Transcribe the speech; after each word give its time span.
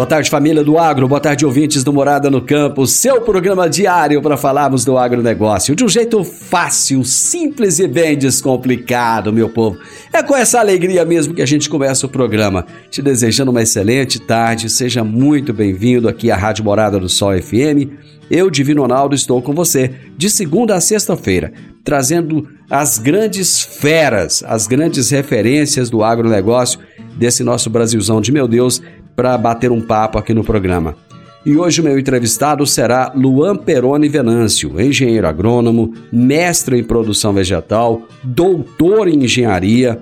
Boa 0.00 0.08
tarde, 0.08 0.30
família 0.30 0.64
do 0.64 0.78
Agro. 0.78 1.06
Boa 1.06 1.20
tarde, 1.20 1.44
ouvintes 1.44 1.84
do 1.84 1.92
Morada 1.92 2.30
no 2.30 2.40
Campo. 2.40 2.86
Seu 2.86 3.20
programa 3.20 3.68
diário 3.68 4.22
para 4.22 4.34
falarmos 4.34 4.82
do 4.82 4.96
agronegócio 4.96 5.76
de 5.76 5.84
um 5.84 5.88
jeito 5.90 6.24
fácil, 6.24 7.04
simples 7.04 7.78
e 7.78 7.86
bem 7.86 8.16
descomplicado, 8.16 9.30
meu 9.30 9.50
povo. 9.50 9.76
É 10.10 10.22
com 10.22 10.34
essa 10.34 10.58
alegria 10.58 11.04
mesmo 11.04 11.34
que 11.34 11.42
a 11.42 11.46
gente 11.46 11.68
começa 11.68 12.06
o 12.06 12.08
programa. 12.08 12.64
Te 12.88 13.02
desejando 13.02 13.50
uma 13.50 13.60
excelente 13.60 14.18
tarde. 14.18 14.70
Seja 14.70 15.04
muito 15.04 15.52
bem-vindo 15.52 16.08
aqui 16.08 16.30
à 16.30 16.36
Rádio 16.36 16.64
Morada 16.64 16.98
do 16.98 17.10
Sol 17.10 17.38
FM. 17.38 17.92
Eu, 18.30 18.48
Divino 18.48 18.80
Ronaldo, 18.80 19.14
estou 19.14 19.42
com 19.42 19.52
você 19.52 19.90
de 20.16 20.30
segunda 20.30 20.76
a 20.76 20.80
sexta-feira, 20.80 21.52
trazendo 21.84 22.48
as 22.70 22.96
grandes 22.96 23.60
feras, 23.60 24.42
as 24.46 24.66
grandes 24.66 25.10
referências 25.10 25.90
do 25.90 26.02
agronegócio 26.02 26.80
desse 27.18 27.44
nosso 27.44 27.68
Brasilzão 27.68 28.20
de 28.20 28.32
meu 28.32 28.48
Deus 28.48 28.80
para 29.20 29.36
bater 29.36 29.70
um 29.70 29.82
papo 29.82 30.16
aqui 30.16 30.32
no 30.32 30.42
programa. 30.42 30.96
E 31.44 31.54
hoje 31.54 31.82
o 31.82 31.84
meu 31.84 31.98
entrevistado 31.98 32.66
será 32.66 33.12
Luan 33.14 33.54
Peroni 33.54 34.08
Venâncio, 34.08 34.80
engenheiro 34.80 35.26
agrônomo, 35.26 35.92
mestre 36.10 36.78
em 36.78 36.82
produção 36.82 37.34
vegetal, 37.34 38.00
doutor 38.24 39.08
em 39.08 39.22
engenharia, 39.22 40.00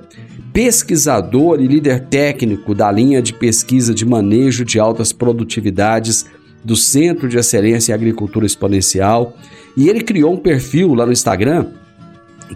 pesquisador 0.52 1.60
e 1.60 1.66
líder 1.66 2.04
técnico 2.04 2.76
da 2.76 2.92
linha 2.92 3.20
de 3.20 3.32
pesquisa 3.32 3.92
de 3.92 4.06
manejo 4.06 4.64
de 4.64 4.78
altas 4.78 5.12
produtividades 5.12 6.24
do 6.64 6.76
Centro 6.76 7.28
de 7.28 7.38
Excelência 7.38 7.90
em 7.90 7.96
Agricultura 7.96 8.46
Exponencial. 8.46 9.36
E 9.76 9.88
ele 9.88 10.02
criou 10.02 10.32
um 10.32 10.38
perfil 10.38 10.94
lá 10.94 11.04
no 11.04 11.10
Instagram 11.10 11.66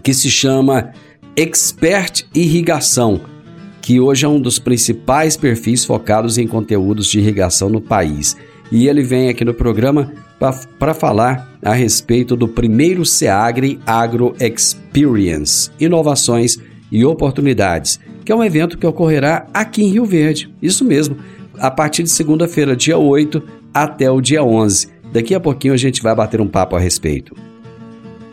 que 0.01 0.13
se 0.13 0.31
chama 0.31 0.93
Expert 1.35 2.23
Irrigação 2.33 3.32
que 3.83 3.99
hoje 3.99 4.25
é 4.25 4.29
um 4.29 4.39
dos 4.39 4.57
principais 4.57 5.35
perfis 5.35 5.83
focados 5.83 6.37
em 6.37 6.47
conteúdos 6.47 7.05
de 7.07 7.19
irrigação 7.19 7.67
no 7.67 7.81
país. 7.81 8.37
E 8.71 8.87
ele 8.87 9.03
vem 9.03 9.27
aqui 9.27 9.43
no 9.43 9.53
programa 9.53 10.13
para 10.79 10.93
falar 10.93 11.57
a 11.61 11.73
respeito 11.73 12.33
do 12.37 12.47
primeiro 12.47 13.05
SEAGRE 13.05 13.79
Agro 13.85 14.33
Experience 14.39 15.69
Inovações 15.77 16.57
e 16.89 17.03
Oportunidades, 17.03 17.99
que 18.23 18.31
é 18.31 18.35
um 18.35 18.43
evento 18.43 18.77
que 18.77 18.87
ocorrerá 18.87 19.47
aqui 19.53 19.83
em 19.83 19.89
Rio 19.89 20.05
Verde. 20.05 20.49
Isso 20.61 20.85
mesmo, 20.85 21.17
a 21.59 21.69
partir 21.69 22.03
de 22.03 22.09
segunda-feira, 22.09 22.77
dia 22.77 22.97
8, 22.97 23.43
até 23.73 24.09
o 24.09 24.21
dia 24.21 24.45
11. 24.45 24.87
Daqui 25.11 25.35
a 25.35 25.41
pouquinho 25.41 25.73
a 25.73 25.77
gente 25.77 26.01
vai 26.01 26.15
bater 26.15 26.39
um 26.39 26.47
papo 26.47 26.77
a 26.77 26.79
respeito. 26.79 27.35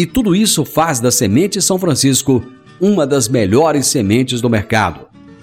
e 0.00 0.06
tudo 0.06 0.34
isso 0.34 0.64
faz 0.64 0.98
da 0.98 1.10
Semente 1.10 1.60
São 1.60 1.78
Francisco 1.78 2.42
uma 2.80 3.06
das 3.06 3.28
melhores 3.28 3.86
sementes 3.88 4.40
do 4.40 4.48
mercado. 4.48 5.00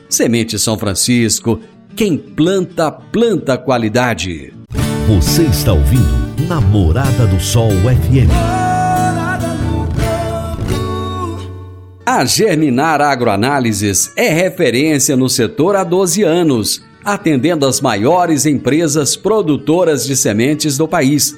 Semente 0.09 0.57
São 0.57 0.79
Francisco, 0.79 1.59
quem 1.95 2.17
planta, 2.17 2.91
planta 2.91 3.55
qualidade. 3.55 4.51
Você 5.07 5.43
está 5.43 5.73
ouvindo 5.73 6.47
Namorada 6.47 7.27
do 7.27 7.39
Sol 7.39 7.69
FM. 7.69 8.31
A 12.03 12.25
Germinar 12.25 12.99
Agroanálises 12.99 14.11
é 14.15 14.29
referência 14.29 15.15
no 15.15 15.29
setor 15.29 15.75
há 15.75 15.83
12 15.83 16.23
anos, 16.23 16.81
atendendo 17.05 17.67
as 17.67 17.79
maiores 17.79 18.47
empresas 18.47 19.15
produtoras 19.15 20.03
de 20.03 20.15
sementes 20.15 20.77
do 20.77 20.87
país 20.87 21.37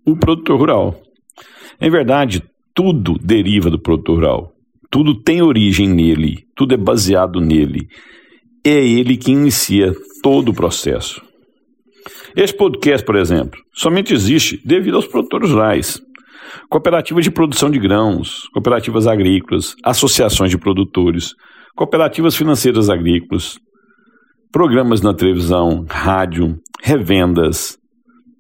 o 0.05 0.17
produtor 0.17 0.59
rural. 0.59 1.01
Em 1.81 1.89
verdade, 1.89 2.43
tudo 2.75 3.17
deriva 3.23 3.71
do 3.71 3.79
produtor 3.79 4.17
rural, 4.17 4.53
tudo 4.91 5.23
tem 5.23 5.41
origem 5.41 5.89
nele, 5.89 6.49
tudo 6.53 6.75
é 6.75 6.77
baseado 6.77 7.41
nele. 7.41 7.87
É 8.65 8.85
ele 8.85 9.17
que 9.17 9.31
inicia 9.31 9.95
todo 10.25 10.49
o 10.49 10.55
processo. 10.55 11.23
Este 12.35 12.57
podcast, 12.57 13.07
por 13.07 13.15
exemplo, 13.15 13.61
somente 13.73 14.13
existe 14.13 14.61
devido 14.65 14.97
aos 14.97 15.07
produtores 15.07 15.53
rurais. 15.53 16.03
Cooperativas 16.69 17.25
de 17.25 17.31
produção 17.31 17.71
de 17.71 17.79
grãos, 17.79 18.49
cooperativas 18.53 19.07
agrícolas, 19.07 19.75
associações 19.85 20.51
de 20.51 20.59
produtores, 20.59 21.35
cooperativas 21.75 22.37
financeiras 22.37 22.89
agrícolas, 22.89 23.59
programas 24.53 25.03
na 25.03 25.13
televisão, 25.13 25.85
rádio, 25.89 26.57
revendas, 26.83 27.77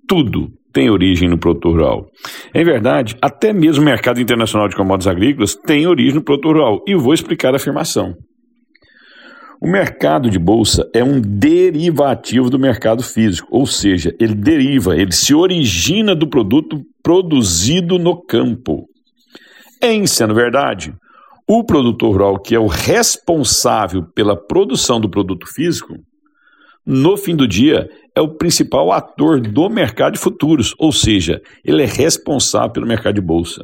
tudo 0.08 0.48
tem 0.72 0.90
origem 0.90 1.28
no 1.28 1.38
produtor 1.38 1.72
rural. 1.72 2.06
Em 2.54 2.62
verdade, 2.62 3.16
até 3.22 3.52
mesmo 3.52 3.82
o 3.82 3.86
mercado 3.86 4.20
internacional 4.20 4.68
de 4.68 4.76
commodities 4.76 5.06
agrícolas 5.06 5.54
tem 5.54 5.86
origem 5.86 6.16
no 6.16 6.22
produtor 6.22 6.54
rural. 6.54 6.82
E 6.86 6.94
vou 6.94 7.14
explicar 7.14 7.54
a 7.54 7.56
afirmação. 7.56 8.14
O 9.60 9.66
mercado 9.66 10.28
de 10.28 10.38
bolsa 10.38 10.86
é 10.94 11.02
um 11.02 11.18
derivativo 11.18 12.50
do 12.50 12.58
mercado 12.58 13.02
físico, 13.02 13.48
ou 13.50 13.64
seja, 13.64 14.14
ele 14.20 14.34
deriva, 14.34 14.94
ele 14.94 15.12
se 15.12 15.34
origina 15.34 16.14
do 16.14 16.28
produto 16.28 16.82
produzido 17.06 18.00
no 18.00 18.20
campo. 18.20 18.88
Em 19.80 20.08
sendo 20.08 20.34
verdade, 20.34 20.92
o 21.46 21.62
produtor 21.62 22.10
rural, 22.10 22.40
que 22.40 22.52
é 22.52 22.58
o 22.58 22.66
responsável 22.66 24.02
pela 24.12 24.34
produção 24.36 25.00
do 25.00 25.08
produto 25.08 25.46
físico, 25.46 25.94
no 26.84 27.16
fim 27.16 27.36
do 27.36 27.46
dia, 27.46 27.88
é 28.12 28.20
o 28.20 28.34
principal 28.34 28.90
ator 28.90 29.40
do 29.40 29.70
mercado 29.70 30.14
de 30.14 30.18
futuros, 30.18 30.74
ou 30.80 30.90
seja, 30.90 31.40
ele 31.64 31.84
é 31.84 31.86
responsável 31.86 32.70
pelo 32.70 32.88
mercado 32.88 33.14
de 33.14 33.20
bolsa. 33.20 33.62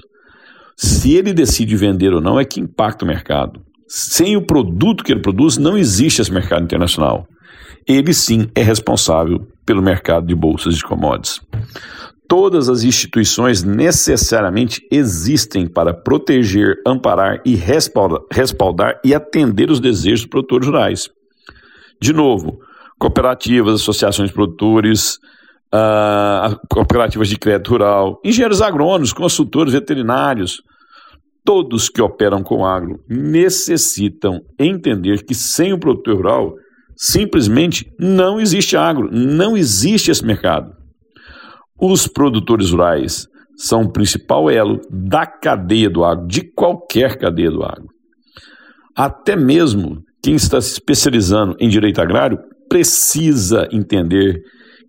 Se 0.76 1.12
ele 1.12 1.34
decide 1.34 1.74
vender 1.74 2.14
ou 2.14 2.20
não, 2.20 2.38
é 2.38 2.44
que 2.44 2.60
impacta 2.60 3.04
o 3.04 3.08
mercado. 3.08 3.60
Sem 3.88 4.36
o 4.36 4.46
produto 4.46 5.02
que 5.02 5.10
ele 5.10 5.20
produz, 5.20 5.58
não 5.58 5.76
existe 5.76 6.22
esse 6.22 6.32
mercado 6.32 6.62
internacional. 6.62 7.26
Ele 7.88 8.14
sim 8.14 8.46
é 8.54 8.62
responsável 8.62 9.44
pelo 9.66 9.82
mercado 9.82 10.28
de 10.28 10.34
bolsas 10.36 10.76
de 10.76 10.84
commodities. 10.84 11.40
Todas 12.32 12.70
as 12.70 12.82
instituições 12.82 13.62
necessariamente 13.62 14.80
existem 14.90 15.66
para 15.66 15.92
proteger, 15.92 16.80
amparar 16.86 17.42
e 17.44 17.54
respaldar, 17.54 18.22
respaldar 18.32 18.98
e 19.04 19.14
atender 19.14 19.70
os 19.70 19.78
desejos 19.78 20.20
dos 20.20 20.30
produtores 20.30 20.66
rurais. 20.66 21.10
De 22.00 22.10
novo, 22.14 22.58
cooperativas, 22.98 23.82
associações 23.82 24.30
de 24.30 24.34
produtores, 24.34 25.16
uh, 25.74 26.58
cooperativas 26.70 27.28
de 27.28 27.36
crédito 27.36 27.72
rural, 27.72 28.18
engenheiros 28.24 28.62
agrônomos, 28.62 29.12
consultores 29.12 29.74
veterinários, 29.74 30.62
todos 31.44 31.90
que 31.90 32.00
operam 32.00 32.42
com 32.42 32.64
agro 32.64 33.04
necessitam 33.06 34.40
entender 34.58 35.22
que 35.22 35.34
sem 35.34 35.74
o 35.74 35.78
produtor 35.78 36.16
rural 36.16 36.54
simplesmente 36.96 37.92
não 38.00 38.40
existe 38.40 38.74
agro, 38.74 39.10
não 39.12 39.54
existe 39.54 40.10
esse 40.10 40.24
mercado. 40.24 40.80
Os 41.84 42.06
produtores 42.06 42.70
rurais 42.70 43.26
são 43.56 43.82
o 43.82 43.92
principal 43.92 44.48
elo 44.48 44.80
da 44.88 45.26
cadeia 45.26 45.90
do 45.90 46.04
agro, 46.04 46.28
de 46.28 46.42
qualquer 46.42 47.18
cadeia 47.18 47.50
do 47.50 47.64
agro. 47.64 47.88
Até 48.94 49.34
mesmo 49.34 50.00
quem 50.22 50.36
está 50.36 50.60
se 50.60 50.74
especializando 50.74 51.56
em 51.58 51.68
direito 51.68 52.00
agrário 52.00 52.38
precisa 52.68 53.68
entender 53.72 54.44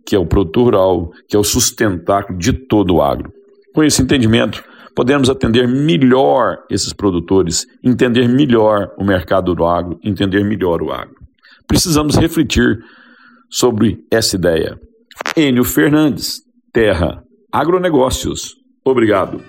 que 0.06 0.16
é 0.16 0.20
o 0.20 0.28
produtor 0.28 0.66
rural, 0.66 1.12
que 1.28 1.36
é 1.36 1.40
o 1.40 1.44
sustentáculo 1.44 2.38
de 2.38 2.54
todo 2.54 2.94
o 2.94 3.02
agro. 3.02 3.34
Com 3.74 3.84
esse 3.84 4.00
entendimento, 4.04 4.64
podemos 4.96 5.32
atender 5.32 5.68
melhor 5.68 6.60
esses 6.70 6.94
produtores, 6.94 7.66
entender 7.84 8.30
melhor 8.30 8.94
o 9.00 9.04
mercado 9.04 9.56
do 9.56 9.66
agro, 9.66 10.00
entender 10.04 10.44
melhor 10.44 10.84
o 10.84 10.92
agro. 10.92 11.16
Precisamos 11.66 12.16
refletir 12.18 12.78
sobre 13.50 14.06
essa 14.12 14.36
ideia. 14.36 14.80
Enio 15.36 15.64
Fernandes, 15.64 16.44
Terra, 16.74 17.22
Agronegócios. 17.52 18.56
Obrigado. 18.84 19.42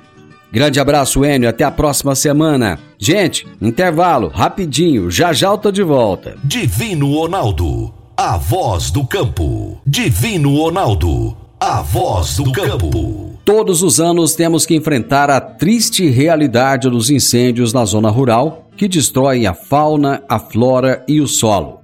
Grande 0.52 0.78
abraço, 0.78 1.24
Enio. 1.24 1.48
Até 1.48 1.64
a 1.64 1.70
próxima 1.70 2.14
semana. 2.14 2.78
Gente, 2.98 3.46
intervalo, 3.62 4.28
rapidinho. 4.28 5.10
Já 5.10 5.32
já 5.32 5.48
eu 5.48 5.56
tô 5.56 5.72
de 5.72 5.82
volta. 5.82 6.36
Divino 6.44 7.14
Ronaldo, 7.14 7.94
a 8.14 8.36
voz 8.36 8.90
do 8.90 9.06
campo. 9.06 9.80
Divino 9.86 10.54
Ronaldo, 10.54 11.34
a 11.58 11.80
voz 11.80 12.36
do 12.36 12.52
campo. 12.52 13.38
Todos 13.42 13.82
os 13.82 13.98
anos 13.98 14.34
temos 14.34 14.66
que 14.66 14.74
enfrentar 14.74 15.30
a 15.30 15.40
triste 15.40 16.06
realidade 16.10 16.90
dos 16.90 17.08
incêndios 17.08 17.72
na 17.72 17.86
zona 17.86 18.10
rural 18.10 18.68
que 18.76 18.86
destroem 18.86 19.46
a 19.46 19.54
fauna, 19.54 20.22
a 20.28 20.38
flora 20.38 21.02
e 21.08 21.22
o 21.22 21.26
solo. 21.26 21.83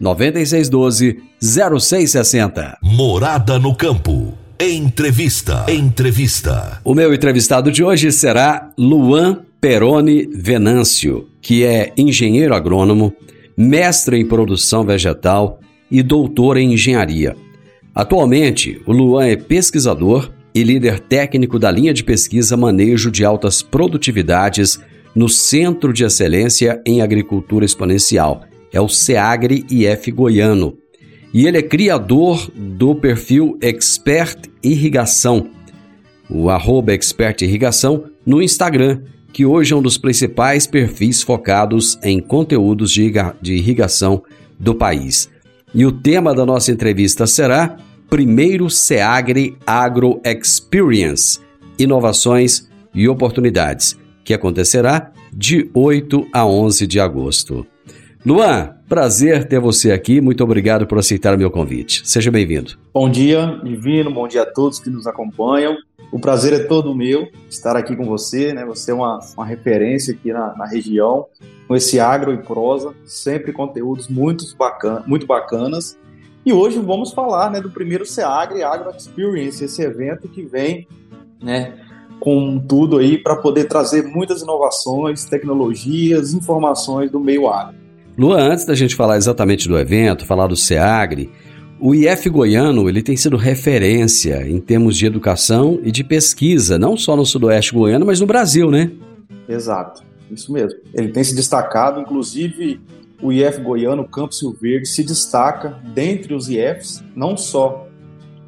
9612 0.00 1.20
0660. 1.40 2.78
Morada 2.82 3.58
no 3.58 3.74
campo. 3.74 4.34
Entrevista. 4.60 5.66
Entrevista. 5.68 6.80
O 6.84 6.94
meu 6.94 7.14
entrevistado 7.14 7.70
de 7.70 7.84
hoje 7.84 8.10
será 8.10 8.70
Luan 8.76 9.42
Peroni 9.60 10.28
Venâncio, 10.34 11.28
que 11.40 11.64
é 11.64 11.92
engenheiro 11.96 12.54
agrônomo, 12.54 13.12
mestre 13.56 14.18
em 14.18 14.26
produção 14.26 14.84
vegetal 14.84 15.60
e 15.90 16.02
doutor 16.02 16.56
em 16.56 16.74
engenharia. 16.74 17.36
Atualmente, 17.94 18.80
o 18.86 18.92
Luan 18.92 19.26
é 19.26 19.36
pesquisador 19.36 20.30
e 20.54 20.62
líder 20.62 21.00
técnico 21.00 21.58
da 21.58 21.70
linha 21.70 21.92
de 21.92 22.04
pesquisa 22.04 22.56
Manejo 22.56 23.10
de 23.10 23.24
Altas 23.24 23.62
Produtividades 23.62 24.80
no 25.14 25.28
Centro 25.28 25.92
de 25.92 26.04
Excelência 26.04 26.80
em 26.86 27.00
Agricultura 27.00 27.64
Exponencial, 27.64 28.42
é 28.72 28.80
o 28.80 28.88
SEAGRE 28.88 29.64
IF 29.70 30.10
Goiano. 30.10 30.76
E 31.32 31.46
ele 31.46 31.58
é 31.58 31.62
criador 31.62 32.50
do 32.54 32.94
perfil 32.94 33.58
Expert 33.60 34.48
Irrigação, 34.62 35.48
o 36.30 36.48
arroba 36.48 36.92
Expert 36.92 37.42
Irrigação, 37.42 38.04
no 38.24 38.42
Instagram, 38.42 39.02
que 39.32 39.44
hoje 39.44 39.72
é 39.72 39.76
um 39.76 39.82
dos 39.82 39.98
principais 39.98 40.66
perfis 40.66 41.22
focados 41.22 41.98
em 42.02 42.18
conteúdos 42.18 42.90
de 42.90 43.54
irrigação 43.54 44.22
do 44.58 44.74
país. 44.74 45.28
E 45.74 45.84
o 45.84 45.92
tema 45.92 46.34
da 46.34 46.46
nossa 46.46 46.72
entrevista 46.72 47.26
será 47.26 47.76
primeiro 48.08 48.70
SEAGRE 48.70 49.56
Agro 49.66 50.20
Experience 50.24 51.40
Inovações 51.78 52.68
e 52.94 53.06
Oportunidades, 53.06 53.96
que 54.24 54.34
acontecerá 54.34 55.12
de 55.32 55.70
8 55.74 56.26
a 56.32 56.46
11 56.46 56.86
de 56.86 56.98
agosto. 56.98 57.66
Luan, 58.28 58.74
prazer 58.86 59.48
ter 59.48 59.58
você 59.58 59.90
aqui. 59.90 60.20
Muito 60.20 60.44
obrigado 60.44 60.86
por 60.86 60.98
aceitar 60.98 61.34
o 61.34 61.38
meu 61.38 61.50
convite. 61.50 62.06
Seja 62.06 62.30
bem-vindo. 62.30 62.78
Bom 62.92 63.08
dia, 63.08 63.58
Divino. 63.64 64.12
Bom 64.12 64.28
dia 64.28 64.42
a 64.42 64.46
todos 64.46 64.78
que 64.78 64.90
nos 64.90 65.06
acompanham. 65.06 65.78
O 66.12 66.20
prazer 66.20 66.52
é 66.52 66.58
todo 66.58 66.94
meu 66.94 67.28
estar 67.48 67.74
aqui 67.74 67.96
com 67.96 68.04
você. 68.04 68.52
Né? 68.52 68.66
Você 68.66 68.90
é 68.90 68.94
uma, 68.94 69.18
uma 69.34 69.46
referência 69.46 70.12
aqui 70.12 70.30
na, 70.30 70.54
na 70.58 70.66
região, 70.66 71.24
com 71.66 71.74
esse 71.74 71.98
agro 71.98 72.34
e 72.34 72.36
prosa, 72.36 72.94
sempre 73.06 73.50
conteúdos 73.50 74.08
muito, 74.08 74.44
bacana, 74.58 75.02
muito 75.06 75.26
bacanas 75.26 75.96
e 76.44 76.52
hoje 76.52 76.78
vamos 76.80 77.12
falar 77.12 77.50
né, 77.50 77.62
do 77.62 77.70
primeiro 77.70 78.04
SEAGRE 78.04 78.62
Agro 78.62 78.90
Experience, 78.94 79.64
esse 79.64 79.82
evento 79.82 80.28
que 80.28 80.42
vem 80.42 80.86
né, 81.42 81.78
com 82.20 82.58
tudo 82.58 82.98
aí 82.98 83.16
para 83.16 83.36
poder 83.36 83.64
trazer 83.64 84.02
muitas 84.04 84.42
inovações, 84.42 85.24
tecnologias, 85.24 86.34
informações 86.34 87.10
do 87.10 87.18
meio 87.18 87.48
agro. 87.48 87.87
Luan, 88.18 88.50
antes 88.50 88.64
da 88.64 88.74
gente 88.74 88.96
falar 88.96 89.16
exatamente 89.16 89.68
do 89.68 89.78
evento, 89.78 90.26
falar 90.26 90.48
do 90.48 90.56
SEAGRE, 90.56 91.30
o 91.78 91.94
IF 91.94 92.28
goiano 92.28 92.88
ele 92.88 93.00
tem 93.00 93.16
sido 93.16 93.36
referência 93.36 94.44
em 94.48 94.60
termos 94.60 94.96
de 94.96 95.06
educação 95.06 95.78
e 95.84 95.92
de 95.92 96.02
pesquisa, 96.02 96.76
não 96.76 96.96
só 96.96 97.14
no 97.14 97.24
sudoeste 97.24 97.72
goiano, 97.72 98.04
mas 98.04 98.18
no 98.18 98.26
Brasil, 98.26 98.72
né? 98.72 98.90
Exato, 99.48 100.02
isso 100.32 100.52
mesmo. 100.52 100.80
Ele 100.92 101.12
tem 101.12 101.22
se 101.22 101.32
destacado, 101.32 102.00
inclusive 102.00 102.80
o 103.22 103.32
IF 103.32 103.60
goiano, 103.60 104.04
Campo 104.04 104.34
Rio 104.42 104.56
Verde, 104.60 104.88
se 104.88 105.04
destaca 105.04 105.78
dentre 105.94 106.34
os 106.34 106.48
IFs, 106.48 107.04
não 107.14 107.36
só 107.36 107.86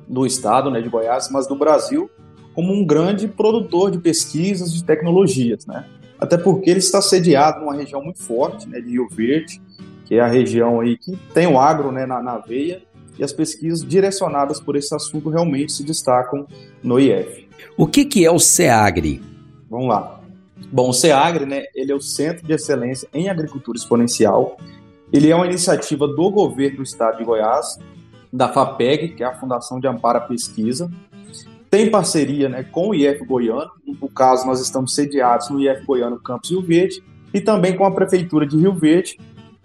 do 0.09 0.27
estado 0.27 0.69
né, 0.69 0.81
de 0.81 0.89
Goiás, 0.89 1.31
mas 1.31 1.47
do 1.47 1.55
Brasil, 1.55 2.11
como 2.55 2.73
um 2.73 2.85
grande 2.85 3.29
produtor 3.29 3.93
de 3.93 3.99
pesquisas 3.99 4.75
de 4.75 4.83
tecnologias, 4.83 5.65
né? 5.65 5.85
Até 6.21 6.37
porque 6.37 6.69
ele 6.69 6.81
está 6.81 7.00
sediado 7.00 7.61
numa 7.61 7.75
região 7.75 8.03
muito 8.03 8.23
forte, 8.23 8.69
né, 8.69 8.81
de 8.81 8.91
Rio 8.91 9.09
Verde, 9.11 9.61
que 10.05 10.17
é 10.17 10.21
a 10.21 10.27
região 10.27 10.81
aí 10.81 10.99
que 10.99 11.17
tem 11.33 11.47
o 11.47 11.59
agro 11.59 11.91
né, 11.91 12.05
na, 12.05 12.23
na 12.23 12.39
veia, 12.39 12.83
e 13.19 13.25
as 13.25 13.33
pesquisas 13.33 13.87
direcionadas 13.87 14.61
por 14.61 14.77
esse 14.77 14.95
assunto 14.95 15.29
realmente 15.31 15.73
se 15.73 15.83
destacam 15.83 16.47
no 16.83 16.99
IF. 16.99 17.49
O 17.77 17.87
que, 17.87 18.05
que 18.05 18.25
é 18.25 18.31
o 18.31 18.39
SEAGRE? 18.39 19.23
Vamos 19.69 19.89
lá. 19.89 20.21
Bom, 20.73 20.91
o 20.91 20.93
SEAGRE, 20.93 21.47
né, 21.47 21.65
ele 21.75 21.93
é 21.93 21.95
o 21.95 22.00
Centro 22.00 22.47
de 22.47 22.53
Excelência 22.53 23.09
em 23.15 23.29
Agricultura 23.29 23.79
Exponencial. 23.79 24.57
Ele 25.12 25.31
é 25.31 25.35
uma 25.35 25.47
iniciativa 25.47 26.07
do 26.07 26.31
governo 26.31 26.79
do 26.79 26.83
estado 26.83 27.19
de 27.19 27.25
Goiás, 27.25 27.79
da 28.33 28.49
FAPEG, 28.49 29.15
que 29.15 29.23
é 29.23 29.27
a 29.27 29.35
Fundação 29.35 29.81
de 29.81 29.89
Amparo 29.89 30.19
à 30.19 30.21
Pesquisa. 30.21 30.91
Tem 31.71 31.89
parceria 31.89 32.49
né, 32.49 32.65
com 32.65 32.89
o 32.89 32.95
IF 32.95 33.25
Goiano, 33.25 33.71
no 33.87 34.09
caso 34.09 34.45
nós 34.45 34.61
estamos 34.61 34.93
sediados 34.93 35.49
no 35.50 35.61
IF 35.61 35.87
Goiano 35.87 36.19
Campus 36.19 36.50
Rio 36.50 36.62
Verde, 36.62 37.03
e 37.33 37.41
também 37.41 37.77
com 37.77 37.85
a 37.85 37.93
Prefeitura 37.93 38.45
de 38.45 38.57
Rio 38.57 38.75
Verde, 38.75 39.17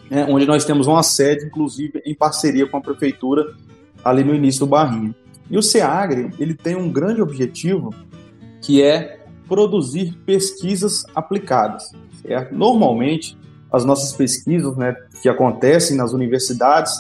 né, 0.10 0.28
onde 0.30 0.46
nós 0.46 0.64
temos 0.64 0.86
uma 0.86 1.02
sede, 1.02 1.46
inclusive, 1.46 2.02
em 2.06 2.14
parceria 2.14 2.68
com 2.68 2.78
a 2.78 2.82
Prefeitura, 2.82 3.56
ali 4.04 4.24
no 4.24 4.36
início 4.36 4.60
do 4.60 4.68
Barrinho. 4.68 5.16
E 5.50 5.58
o 5.58 5.64
SEAGRE, 5.64 6.32
ele 6.40 6.54
tem 6.54 6.76
um 6.76 6.92
grande 6.92 7.24
objetivo, 7.24 7.94
que 8.62 8.84
é 8.84 9.20
produzir 9.48 10.16
pesquisas 10.26 11.04
aplicadas. 11.16 11.92
Certo? 12.22 12.54
Normalmente, 12.54 13.36
as 13.72 13.84
nossas 13.84 14.14
pesquisas 14.14 14.76
né, 14.78 14.96
que 15.22 15.30
acontecem 15.30 15.98
nas 15.98 16.14
universidades, 16.14 16.94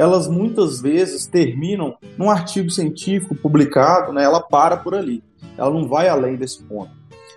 elas 0.00 0.26
muitas 0.26 0.80
vezes 0.80 1.26
terminam 1.26 1.94
num 2.16 2.30
artigo 2.30 2.70
científico 2.70 3.34
publicado, 3.34 4.14
né, 4.14 4.24
ela 4.24 4.40
para 4.40 4.78
por 4.78 4.94
ali, 4.94 5.22
ela 5.58 5.70
não 5.70 5.86
vai 5.86 6.08
além 6.08 6.36
desse 6.36 6.62
ponto. 6.62 6.90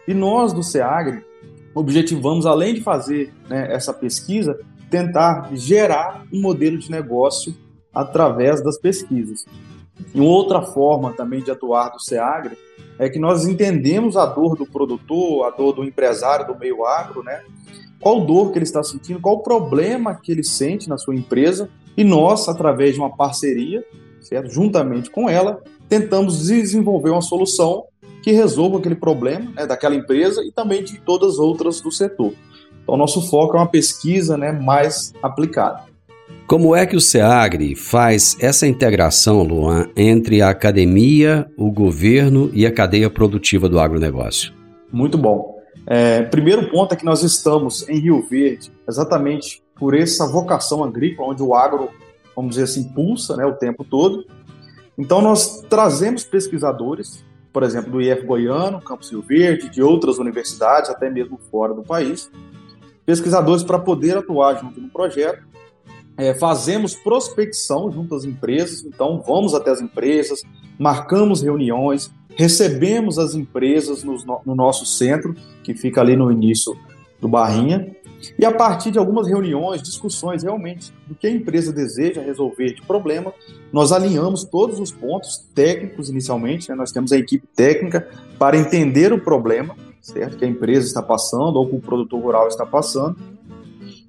E 0.08 0.14
nós 0.14 0.54
do 0.54 0.64
SEAGRE 0.64 1.26
objetivamos, 1.76 2.46
além 2.46 2.74
de 2.74 2.80
fazer 2.80 3.34
né, 3.50 3.68
essa 3.70 3.94
pesquisa, 3.94 4.58
tentar 4.90 5.50
gerar 5.54 6.24
um 6.32 6.40
modelo 6.40 6.78
de 6.78 6.90
negócio 6.90 7.54
através 7.94 8.64
das 8.64 8.78
pesquisas. 8.78 9.46
E 10.16 10.22
outra 10.22 10.62
forma 10.62 11.12
também 11.12 11.44
de 11.44 11.52
atuar 11.52 11.90
do 11.90 12.00
SEAGRE 12.00 12.58
é 12.98 13.10
que 13.10 13.20
nós 13.20 13.46
entendemos 13.46 14.16
a 14.16 14.26
dor 14.26 14.56
do 14.56 14.66
produtor, 14.66 15.48
a 15.48 15.50
dor 15.50 15.74
do 15.74 15.84
empresário 15.84 16.48
do 16.48 16.58
meio 16.58 16.86
agro, 16.86 17.24
né? 17.24 17.42
Qual 18.00 18.26
dor 18.26 18.54
que 18.54 18.58
ele 18.58 18.64
está 18.64 18.82
sentindo, 18.82 19.20
qual 19.20 19.36
o 19.36 19.44
problema 19.44 20.16
que 20.16 20.32
ele 20.32 20.46
sente 20.46 20.88
na 20.88 20.98
sua 20.98 21.14
empresa, 21.14 21.70
e 21.96 22.04
nós, 22.04 22.48
através 22.48 22.94
de 22.94 23.00
uma 23.00 23.16
parceria, 23.16 23.84
certo? 24.22 24.52
juntamente 24.52 25.10
com 25.10 25.30
ela, 25.30 25.62
tentamos 25.88 26.48
desenvolver 26.48 27.12
uma 27.12 27.22
solução 27.22 27.86
que 28.22 28.32
resolva 28.32 28.78
aquele 28.78 28.96
problema 28.96 29.52
né, 29.56 29.68
daquela 29.68 29.96
empresa 29.96 30.42
e 30.44 30.52
também 30.52 30.84
de 30.84 31.00
todas 31.00 31.34
as 31.34 31.40
outras 31.40 31.82
do 31.82 31.92
setor. 31.92 32.34
Então, 32.82 32.98
nosso 32.98 33.22
foco 33.30 33.56
é 33.56 33.60
uma 33.60 33.70
pesquisa 33.70 34.38
né, 34.38 34.52
mais 34.52 35.14
aplicada. 35.22 35.84
Como 36.48 36.76
é 36.76 36.86
que 36.86 36.96
o 36.96 37.02
SEAGRE 37.02 37.74
faz 37.76 38.36
essa 38.40 38.68
integração, 38.68 39.44
Luan, 39.44 39.88
entre 39.96 40.42
a 40.42 40.50
academia, 40.50 41.48
o 41.58 41.72
governo 41.72 42.50
e 42.54 42.66
a 42.66 42.72
cadeia 42.72 43.10
produtiva 43.10 43.70
do 43.70 43.80
agronegócio? 43.80 44.54
Muito 44.92 45.18
bom. 45.18 45.54
É, 45.88 46.22
primeiro 46.24 46.70
ponto 46.70 46.94
é 46.94 46.96
que 46.96 47.06
nós 47.06 47.24
estamos 47.24 47.88
em 47.90 48.00
Rio 48.00 48.22
Verde 48.30 48.72
exatamente 48.88 49.63
por 49.76 49.96
essa 49.96 50.28
vocação 50.28 50.84
agrícola, 50.84 51.30
onde 51.30 51.44
o 51.44 51.54
agro, 51.54 51.90
vamos 52.36 52.52
dizer 52.52 52.64
assim, 52.64 52.84
pulsa 52.84 53.36
né, 53.36 53.46
o 53.46 53.54
tempo 53.54 53.84
todo. 53.84 54.26
Então, 54.98 55.22
nós 55.22 55.62
trazemos 55.70 56.24
pesquisadores, 56.24 57.26
por 57.52 57.64
exemplo, 57.64 57.92
do 57.92 58.02
IF 58.02 58.26
Goiano, 58.26 58.82
Campus 58.82 59.12
Rio 59.12 59.22
Verde, 59.22 59.70
de 59.70 59.82
outras 59.82 60.18
universidades, 60.18 60.90
até 60.90 61.10
mesmo 61.10 61.40
fora 61.52 61.74
do 61.74 61.84
país, 61.84 62.30
pesquisadores 63.06 63.64
para 63.64 63.80
poder 63.80 64.18
atuar 64.18 64.60
junto 64.60 64.80
no 64.80 64.90
projeto 64.90 65.54
é, 66.18 66.34
fazemos 66.34 66.96
prospecção 66.96 67.92
junto 67.92 68.16
às 68.16 68.24
empresas, 68.24 68.84
então 68.84 69.22
vamos 69.26 69.54
até 69.54 69.72
as 69.72 69.82
empresas, 69.82 70.44
marcamos 70.78 71.42
reuniões, 71.42 72.12
recebemos 72.36 73.18
as 73.18 73.34
empresas 73.34 74.04
no, 74.04 74.18
no 74.46 74.56
nosso 74.56 74.86
centro, 74.86 75.36
que 75.64 75.74
fica 75.74 76.02
ali 76.02 76.16
no 76.16 76.32
início 76.32 76.76
do 77.20 77.28
Barrinha, 77.28 77.96
e 78.38 78.46
a 78.46 78.52
partir 78.52 78.92
de 78.92 79.00
algumas 79.00 79.28
reuniões, 79.28 79.82
discussões 79.82 80.44
realmente 80.44 80.94
do 81.08 81.16
que 81.16 81.28
a 81.28 81.32
empresa 81.32 81.74
deseja 81.74 82.22
resolver 82.22 82.74
de 82.74 82.82
problema, 82.82 83.34
nós 83.72 83.92
alinhamos 83.92 84.44
todos 84.44 84.80
os 84.80 84.92
pontos 84.92 85.46
técnicos 85.54 86.10
inicialmente, 86.10 86.70
né? 86.70 86.76
nós 86.76 86.92
temos 86.92 87.12
a 87.12 87.18
equipe 87.18 87.48
técnica 87.56 88.08
para 88.38 88.58
entender 88.58 89.12
o 89.12 89.20
problema, 89.20 89.76
certo? 90.02 90.38
Que 90.38 90.46
a 90.46 90.48
empresa 90.48 90.86
está 90.86 91.02
passando 91.02 91.58
ou 91.58 91.68
que 91.68 91.76
o 91.76 91.80
produtor 91.80 92.22
rural 92.22 92.48
está 92.48 92.66
passando, 92.66 93.18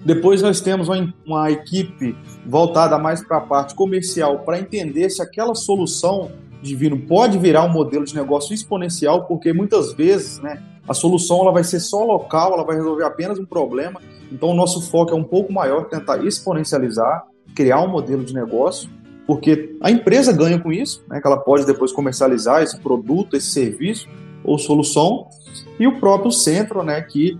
depois 0.05 0.43
nós 0.43 0.61
temos 0.61 0.89
uma, 0.89 1.15
uma 1.25 1.51
equipe 1.51 2.15
voltada 2.47 2.99
mais 2.99 3.27
para 3.27 3.39
a 3.39 3.41
parte 3.41 3.75
comercial 3.75 4.41
para 4.41 4.59
entender 4.59 5.09
se 5.09 5.23
aquela 5.23 5.55
solução 5.55 6.31
divino 6.61 6.99
pode 6.99 7.39
virar 7.39 7.65
um 7.65 7.71
modelo 7.71 8.05
de 8.05 8.15
negócio 8.15 8.55
exponencial, 8.55 9.25
porque 9.25 9.53
muitas 9.53 9.93
vezes 9.93 10.41
né, 10.41 10.63
a 10.89 10.95
solução 10.95 11.41
ela 11.41 11.53
vai 11.53 11.65
ser 11.65 11.81
só 11.81 12.05
local, 12.05 12.53
ela 12.53 12.65
vai 12.65 12.77
resolver 12.77 13.05
apenas 13.05 13.39
um 13.39 13.45
problema. 13.45 14.01
Então 14.31 14.51
o 14.51 14.55
nosso 14.55 14.91
foco 14.91 15.13
é 15.13 15.15
um 15.15 15.25
pouco 15.25 15.53
maior, 15.53 15.85
tentar 15.85 16.25
exponencializar, 16.25 17.25
criar 17.55 17.81
um 17.81 17.89
modelo 17.89 18.25
de 18.25 18.35
negócio, 18.35 18.91
porque 19.27 19.77
a 19.81 19.91
empresa 19.91 20.33
ganha 20.33 20.59
com 20.59 20.73
isso, 20.73 21.03
né, 21.09 21.21
que 21.21 21.27
ela 21.27 21.39
pode 21.39 21.65
depois 21.65 21.93
comercializar 21.93 22.63
esse 22.63 22.79
produto, 22.79 23.37
esse 23.37 23.49
serviço 23.49 24.07
ou 24.45 24.59
solução, 24.59 25.29
e 25.79 25.87
o 25.87 25.99
próprio 25.99 26.31
centro, 26.31 26.83
né, 26.83 27.01
que 27.01 27.39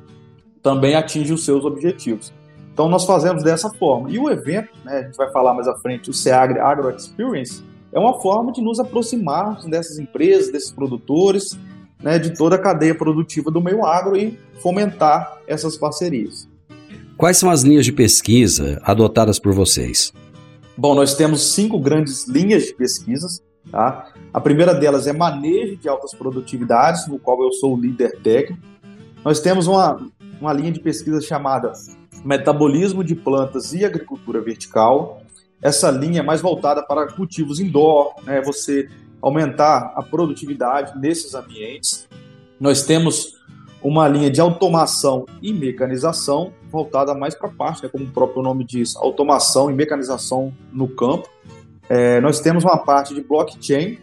também 0.63 0.95
atinge 0.95 1.33
os 1.33 1.45
seus 1.45 1.65
objetivos. 1.65 2.33
Então 2.73 2.89
nós 2.89 3.05
fazemos 3.05 3.43
dessa 3.43 3.71
forma. 3.71 4.11
E 4.11 4.19
o 4.19 4.31
evento, 4.31 4.71
né, 4.85 4.99
a 4.99 5.03
gente 5.03 5.17
vai 5.17 5.31
falar 5.31 5.53
mais 5.53 5.69
à 5.69 5.77
frente, 5.77 6.09
o 6.09 6.15
SEAGRE 6.15 6.59
Agro 6.59 6.89
Experience, 6.91 7.63
é 7.93 7.99
uma 7.99 8.21
forma 8.21 8.51
de 8.51 8.61
nos 8.63 8.81
aproximarmos 8.81 9.67
dessas 9.67 9.99
empresas, 9.99 10.51
desses 10.51 10.73
produtores, 10.73 11.57
né, 12.03 12.19
de 12.19 12.37
toda 12.37 12.57
a 12.57 12.59
cadeia 12.59 12.95
produtiva 12.95 13.51
do 13.51 13.61
meio 13.61 13.85
agro 13.85 14.17
e 14.17 14.39
fomentar 14.61 15.39
essas 15.47 15.77
parcerias. 15.77 16.49
Quais 17.17 17.37
são 17.37 17.51
as 17.51 17.63
linhas 17.63 17.85
de 17.85 17.93
pesquisa 17.93 18.81
adotadas 18.83 19.39
por 19.39 19.53
vocês? 19.53 20.13
Bom, 20.77 20.95
nós 20.95 21.15
temos 21.15 21.55
cinco 21.55 21.79
grandes 21.79 22.27
linhas 22.27 22.65
de 22.65 22.75
pesquisas. 22.75 23.43
Tá? 23.71 24.13
A 24.33 24.41
primeira 24.41 24.75
delas 24.75 25.07
é 25.07 25.13
manejo 25.13 25.77
de 25.77 25.89
altas 25.89 26.13
produtividades, 26.13 27.07
no 27.07 27.19
qual 27.19 27.43
eu 27.43 27.53
sou 27.53 27.75
o 27.75 27.81
líder 27.81 28.21
técnico. 28.23 28.63
Nós 29.25 29.41
temos 29.41 29.67
uma, 29.67 30.07
uma 30.41 30.53
linha 30.53 30.73
de 30.73 30.81
pesquisa 30.81 31.21
chamada 31.21 31.73
metabolismo 32.25 33.05
de 33.05 33.15
plantas 33.15 33.73
e 33.73 33.85
agricultura 33.85 34.41
vertical. 34.41 35.23
Essa 35.63 35.91
linha 35.91 36.21
é 36.21 36.23
mais 36.23 36.41
voltada 36.41 36.83
para 36.83 37.07
cultivos 37.07 37.61
indoor, 37.61 38.15
né, 38.25 38.43
você 38.43 38.89
aumentar 39.25 39.95
a 39.97 40.03
produtividade 40.03 40.99
nesses 40.99 41.35
ambientes. 41.35 42.07
Nós 42.61 42.83
temos 42.83 43.39
uma 43.83 44.07
linha 44.07 44.31
de 44.31 44.39
automação 44.39 45.25
e 45.41 45.51
mecanização 45.51 46.53
voltada 46.71 47.15
mais 47.15 47.35
para 47.35 47.49
a 47.49 47.53
parte, 47.53 47.83
né, 47.83 47.89
como 47.89 48.05
o 48.05 48.11
próprio 48.11 48.43
nome 48.43 48.65
diz, 48.65 48.95
automação 48.97 49.71
e 49.71 49.75
mecanização 49.75 50.53
no 50.71 50.87
campo. 50.89 51.27
É, 51.89 52.21
nós 52.21 52.41
temos 52.41 52.65
uma 52.65 52.77
parte 52.77 53.15
de 53.15 53.23
blockchain 53.23 53.99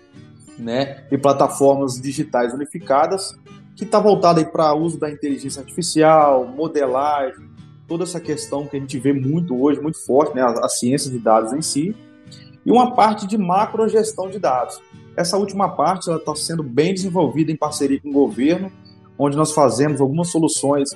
né, 0.58 1.04
e 1.12 1.18
plataformas 1.18 2.01
digitais 2.01 2.51
unificadas 2.54 3.38
que 3.75 3.84
está 3.84 4.00
voltada 4.00 4.44
para 4.44 4.74
o 4.74 4.82
uso 4.82 5.00
da 5.00 5.10
inteligência 5.10 5.62
artificial, 5.62 6.48
modelagem, 6.48 7.48
toda 7.88 8.04
essa 8.04 8.20
questão 8.20 8.66
que 8.66 8.75
a 8.75 8.80
gente 8.80 8.98
vê 8.98 9.13
muito 9.13 9.60
hoje, 9.62 9.80
muito 9.80 10.04
forte, 10.04 10.36
né, 10.36 10.42
a, 10.42 10.66
a 10.66 10.70
ciência 10.70 11.12
de 11.12 11.20
dados 11.20 11.54
em 11.54 11.62
si, 11.62 11.96
e 12.66 12.72
uma 12.72 12.96
parte 12.96 13.28
de 13.28 13.38
macrogestão 13.38 14.30
de 14.30 14.40
dados. 14.40 14.80
Essa 15.15 15.38
última 15.38 15.70
parte 15.70 16.10
está 16.10 16.36
sendo 16.36 16.63
bem 16.63 16.94
desenvolvida 16.94 17.51
em 17.51 17.56
parceria 17.56 18.00
com 18.00 18.10
o 18.10 18.13
governo, 18.13 18.72
onde 19.18 19.36
nós 19.36 19.53
fazemos 19.53 20.00
algumas 20.00 20.30
soluções 20.30 20.89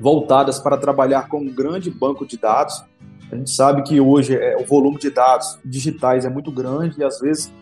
voltadas 0.00 0.58
para 0.58 0.76
trabalhar 0.76 1.28
com 1.28 1.38
um 1.38 1.52
grande 1.52 1.90
banco 1.90 2.26
de 2.26 2.36
dados. 2.36 2.82
A 3.30 3.36
gente 3.36 3.50
sabe 3.50 3.82
que 3.82 4.00
hoje 4.00 4.36
é, 4.36 4.56
o 4.56 4.64
volume 4.64 4.98
de 4.98 5.10
dados 5.10 5.58
digitais 5.64 6.24
é 6.24 6.28
muito 6.28 6.50
grande 6.50 7.00
e 7.00 7.04
às 7.04 7.20
vezes 7.20 7.52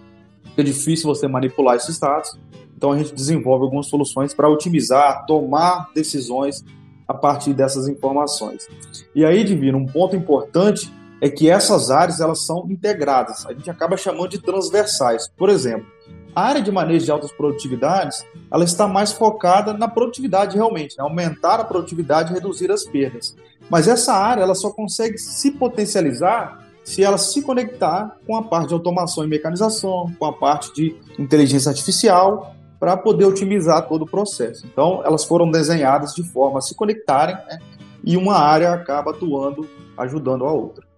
é 0.56 0.62
difícil 0.62 1.06
você 1.06 1.28
manipular 1.28 1.76
esses 1.76 1.98
dados. 1.98 2.38
Então 2.76 2.92
a 2.92 2.98
gente 2.98 3.14
desenvolve 3.14 3.64
algumas 3.64 3.86
soluções 3.86 4.34
para 4.34 4.48
otimizar, 4.48 5.24
tomar 5.26 5.90
decisões 5.94 6.64
a 7.06 7.14
partir 7.14 7.52
dessas 7.52 7.86
informações. 7.86 8.66
E 9.14 9.24
aí, 9.24 9.44
Divino, 9.44 9.78
um 9.78 9.86
ponto 9.86 10.16
importante 10.16 10.92
é 11.22 11.30
que 11.30 11.48
essas 11.48 11.88
áreas 11.88 12.20
elas 12.20 12.44
são 12.44 12.66
integradas. 12.68 13.46
A 13.46 13.52
gente 13.52 13.70
acaba 13.70 13.96
chamando 13.96 14.30
de 14.30 14.40
transversais. 14.40 15.30
Por 15.36 15.48
exemplo, 15.48 15.86
a 16.34 16.42
área 16.42 16.60
de 16.60 16.72
manejo 16.72 17.04
de 17.04 17.12
altas 17.12 17.30
produtividades, 17.30 18.26
ela 18.50 18.64
está 18.64 18.88
mais 18.88 19.12
focada 19.12 19.72
na 19.72 19.86
produtividade 19.86 20.56
realmente, 20.56 20.98
né? 20.98 21.04
aumentar 21.04 21.60
a 21.60 21.64
produtividade 21.64 22.32
e 22.32 22.34
reduzir 22.34 22.72
as 22.72 22.84
perdas. 22.84 23.36
Mas 23.70 23.86
essa 23.86 24.12
área 24.12 24.42
ela 24.42 24.56
só 24.56 24.70
consegue 24.70 25.16
se 25.16 25.52
potencializar 25.52 26.66
se 26.82 27.04
ela 27.04 27.16
se 27.16 27.40
conectar 27.42 28.16
com 28.26 28.36
a 28.36 28.42
parte 28.42 28.68
de 28.68 28.74
automação 28.74 29.22
e 29.22 29.28
mecanização, 29.28 30.12
com 30.18 30.26
a 30.26 30.32
parte 30.32 30.74
de 30.74 30.96
inteligência 31.16 31.70
artificial 31.70 32.56
para 32.80 32.96
poder 32.96 33.26
otimizar 33.26 33.86
todo 33.86 34.02
o 34.02 34.10
processo. 34.10 34.66
Então, 34.66 35.00
elas 35.04 35.24
foram 35.24 35.48
desenhadas 35.48 36.14
de 36.14 36.24
forma 36.24 36.58
a 36.58 36.60
se 36.60 36.74
conectarem 36.74 37.36
né? 37.36 37.60
e 38.02 38.16
uma 38.16 38.34
área 38.34 38.72
acaba 38.72 39.12
atuando, 39.12 39.68
ajudando 39.96 40.44
a 40.44 40.50
outra. 40.50 40.90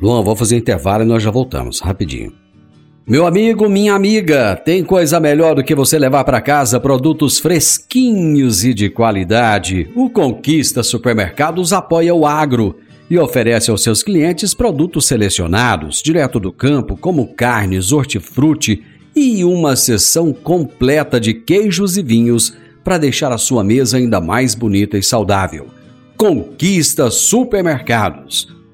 Luan, 0.00 0.22
vou 0.22 0.36
fazer 0.36 0.56
intervalo 0.56 1.02
e 1.02 1.06
nós 1.06 1.22
já 1.22 1.30
voltamos, 1.30 1.80
rapidinho. 1.80 2.32
Meu 3.08 3.24
amigo, 3.24 3.68
minha 3.68 3.94
amiga, 3.94 4.56
tem 4.56 4.82
coisa 4.82 5.20
melhor 5.20 5.54
do 5.54 5.62
que 5.62 5.76
você 5.76 5.96
levar 5.96 6.24
para 6.24 6.40
casa 6.40 6.80
produtos 6.80 7.38
fresquinhos 7.38 8.64
e 8.64 8.74
de 8.74 8.90
qualidade. 8.90 9.88
O 9.94 10.10
Conquista 10.10 10.82
Supermercados 10.82 11.72
apoia 11.72 12.12
o 12.12 12.26
agro 12.26 12.76
e 13.08 13.16
oferece 13.16 13.70
aos 13.70 13.84
seus 13.84 14.02
clientes 14.02 14.52
produtos 14.54 15.06
selecionados, 15.06 16.02
direto 16.02 16.40
do 16.40 16.52
campo, 16.52 16.96
como 16.96 17.28
carnes, 17.28 17.92
hortifruti 17.92 18.82
e 19.14 19.44
uma 19.44 19.76
seção 19.76 20.32
completa 20.32 21.20
de 21.20 21.32
queijos 21.32 21.96
e 21.96 22.02
vinhos 22.02 22.54
para 22.82 22.98
deixar 22.98 23.30
a 23.30 23.38
sua 23.38 23.62
mesa 23.62 23.98
ainda 23.98 24.20
mais 24.20 24.54
bonita 24.54 24.98
e 24.98 25.02
saudável. 25.02 25.68
Conquista 26.16 27.08
Supermercados. 27.08 28.55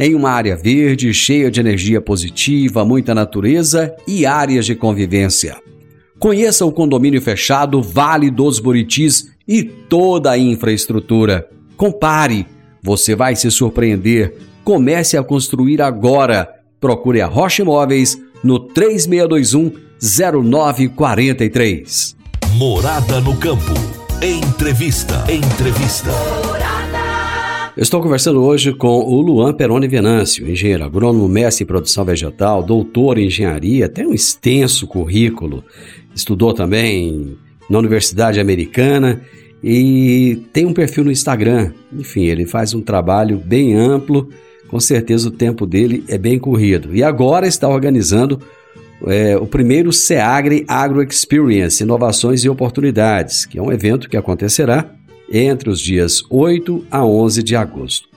em 0.00 0.14
uma 0.14 0.30
área 0.30 0.56
verde, 0.56 1.12
cheia 1.12 1.50
de 1.50 1.60
energia 1.60 2.00
positiva, 2.00 2.86
muita 2.86 3.14
natureza 3.14 3.94
e 4.08 4.24
áreas 4.24 4.64
de 4.64 4.74
convivência. 4.74 5.58
Conheça 6.18 6.64
o 6.64 6.72
condomínio 6.72 7.20
fechado 7.20 7.82
Vale 7.82 8.30
dos 8.30 8.58
Buritis 8.58 9.30
e 9.46 9.62
toda 9.62 10.30
a 10.30 10.38
infraestrutura. 10.38 11.46
Compare, 11.76 12.46
você 12.82 13.14
vai 13.14 13.36
se 13.36 13.50
surpreender. 13.50 14.38
Comece 14.64 15.18
a 15.18 15.22
construir 15.22 15.82
agora. 15.82 16.48
Procure 16.80 17.20
a 17.20 17.26
Rocha 17.26 17.60
Imóveis 17.60 18.18
no 18.42 18.58
3621 18.58 19.70
0943. 20.00 22.16
Morada 22.54 23.20
no 23.20 23.36
campo. 23.36 23.74
Entrevista. 24.22 25.26
Entrevista. 25.30 26.10
Estou 27.80 28.02
conversando 28.02 28.42
hoje 28.42 28.74
com 28.74 29.00
o 29.00 29.22
Luan 29.22 29.54
Peroni 29.54 29.88
Venâncio, 29.88 30.46
engenheiro 30.46 30.84
agrônomo, 30.84 31.26
mestre 31.26 31.64
em 31.64 31.66
produção 31.66 32.04
vegetal, 32.04 32.62
doutor 32.62 33.16
em 33.16 33.24
engenharia, 33.24 33.88
tem 33.88 34.06
um 34.06 34.12
extenso 34.12 34.86
currículo 34.86 35.64
estudou 36.14 36.52
também 36.52 37.38
na 37.70 37.78
Universidade 37.78 38.38
Americana 38.38 39.22
e 39.64 40.42
tem 40.52 40.66
um 40.66 40.74
perfil 40.74 41.04
no 41.04 41.10
Instagram. 41.10 41.72
Enfim, 41.90 42.26
ele 42.26 42.44
faz 42.44 42.74
um 42.74 42.82
trabalho 42.82 43.38
bem 43.38 43.74
amplo, 43.74 44.28
com 44.68 44.78
certeza 44.78 45.28
o 45.28 45.32
tempo 45.32 45.66
dele 45.66 46.04
é 46.06 46.18
bem 46.18 46.38
corrido. 46.38 46.94
E 46.94 47.02
agora 47.02 47.46
está 47.46 47.66
organizando 47.66 48.42
é, 49.06 49.38
o 49.38 49.46
primeiro 49.46 49.90
SEAGRE 49.90 50.66
Agro 50.68 51.02
Experience 51.02 51.82
Inovações 51.82 52.44
e 52.44 52.48
Oportunidades, 52.50 53.46
que 53.46 53.58
é 53.58 53.62
um 53.62 53.72
evento 53.72 54.06
que 54.06 54.18
acontecerá 54.18 54.99
entre 55.30 55.70
os 55.70 55.80
dias 55.80 56.22
8 56.28 56.84
a 56.90 57.04
11 57.04 57.42
de 57.42 57.56
agosto. 57.56 58.08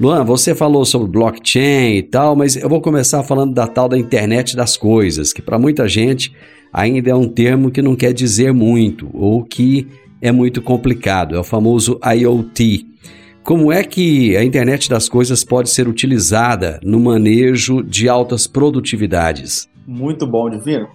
Luan, 0.00 0.24
você 0.24 0.54
falou 0.54 0.84
sobre 0.84 1.10
blockchain 1.10 1.96
e 1.96 2.02
tal, 2.02 2.34
mas 2.34 2.56
eu 2.56 2.68
vou 2.68 2.80
começar 2.80 3.22
falando 3.22 3.52
da 3.52 3.66
tal 3.66 3.86
da 3.88 3.98
internet 3.98 4.56
das 4.56 4.76
coisas, 4.76 5.32
que 5.32 5.42
para 5.42 5.58
muita 5.58 5.86
gente 5.86 6.34
ainda 6.72 7.10
é 7.10 7.14
um 7.14 7.28
termo 7.28 7.70
que 7.70 7.82
não 7.82 7.94
quer 7.94 8.14
dizer 8.14 8.52
muito 8.52 9.10
ou 9.12 9.44
que 9.44 9.86
é 10.22 10.32
muito 10.32 10.62
complicado. 10.62 11.34
É 11.34 11.38
o 11.38 11.44
famoso 11.44 12.00
IoT. 12.02 12.86
Como 13.42 13.72
é 13.72 13.82
que 13.82 14.36
a 14.36 14.44
internet 14.44 14.88
das 14.88 15.08
coisas 15.08 15.44
pode 15.44 15.70
ser 15.70 15.88
utilizada 15.88 16.78
no 16.82 17.00
manejo 17.00 17.82
de 17.82 18.08
altas 18.08 18.46
produtividades? 18.46 19.68
Muito 19.86 20.26
bom, 20.26 20.48
Divino. 20.48 20.88